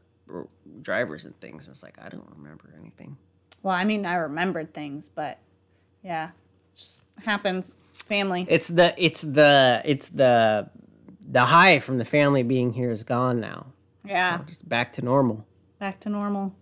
[0.84, 1.68] drivers and things.
[1.68, 3.18] It's like I don't remember anything.
[3.64, 5.39] Well, I mean, I remembered things, but
[6.03, 7.78] yeah, it just happens.
[8.12, 8.45] Family.
[8.49, 10.70] It's the it's the it's the
[11.30, 13.68] the high from the family being here is gone now.
[14.03, 14.41] Yeah.
[14.47, 15.45] Just back to normal.
[15.80, 16.53] Back to normal.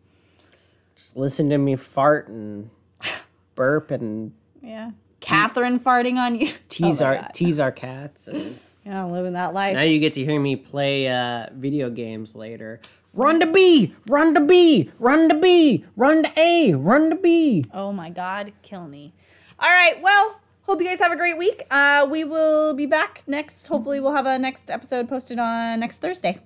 [0.95, 2.69] Just listen to me fart and
[3.55, 4.31] burp and
[4.61, 4.91] Yeah.
[5.21, 6.49] Catherine farting on you.
[6.69, 7.31] tease Oh our God.
[7.33, 8.27] tease our cats.
[8.27, 9.73] And Yeah, living that life.
[9.73, 12.79] now you get to hear me play uh, video games later.
[13.15, 17.65] Run to B, run to B, run to B, run to A, run to B.
[17.73, 19.13] Oh my God, kill me.
[19.59, 20.39] All right, well,
[20.69, 21.63] hope you guys have a great week.
[21.71, 23.65] Uh, we will be back next.
[23.67, 26.39] Hopefully, we'll have a next episode posted on next Thursday.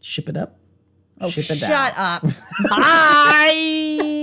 [0.00, 0.56] Ship it up.
[1.20, 1.94] Oh, Ship it shut down.
[1.96, 2.22] up.
[2.68, 4.22] Bye.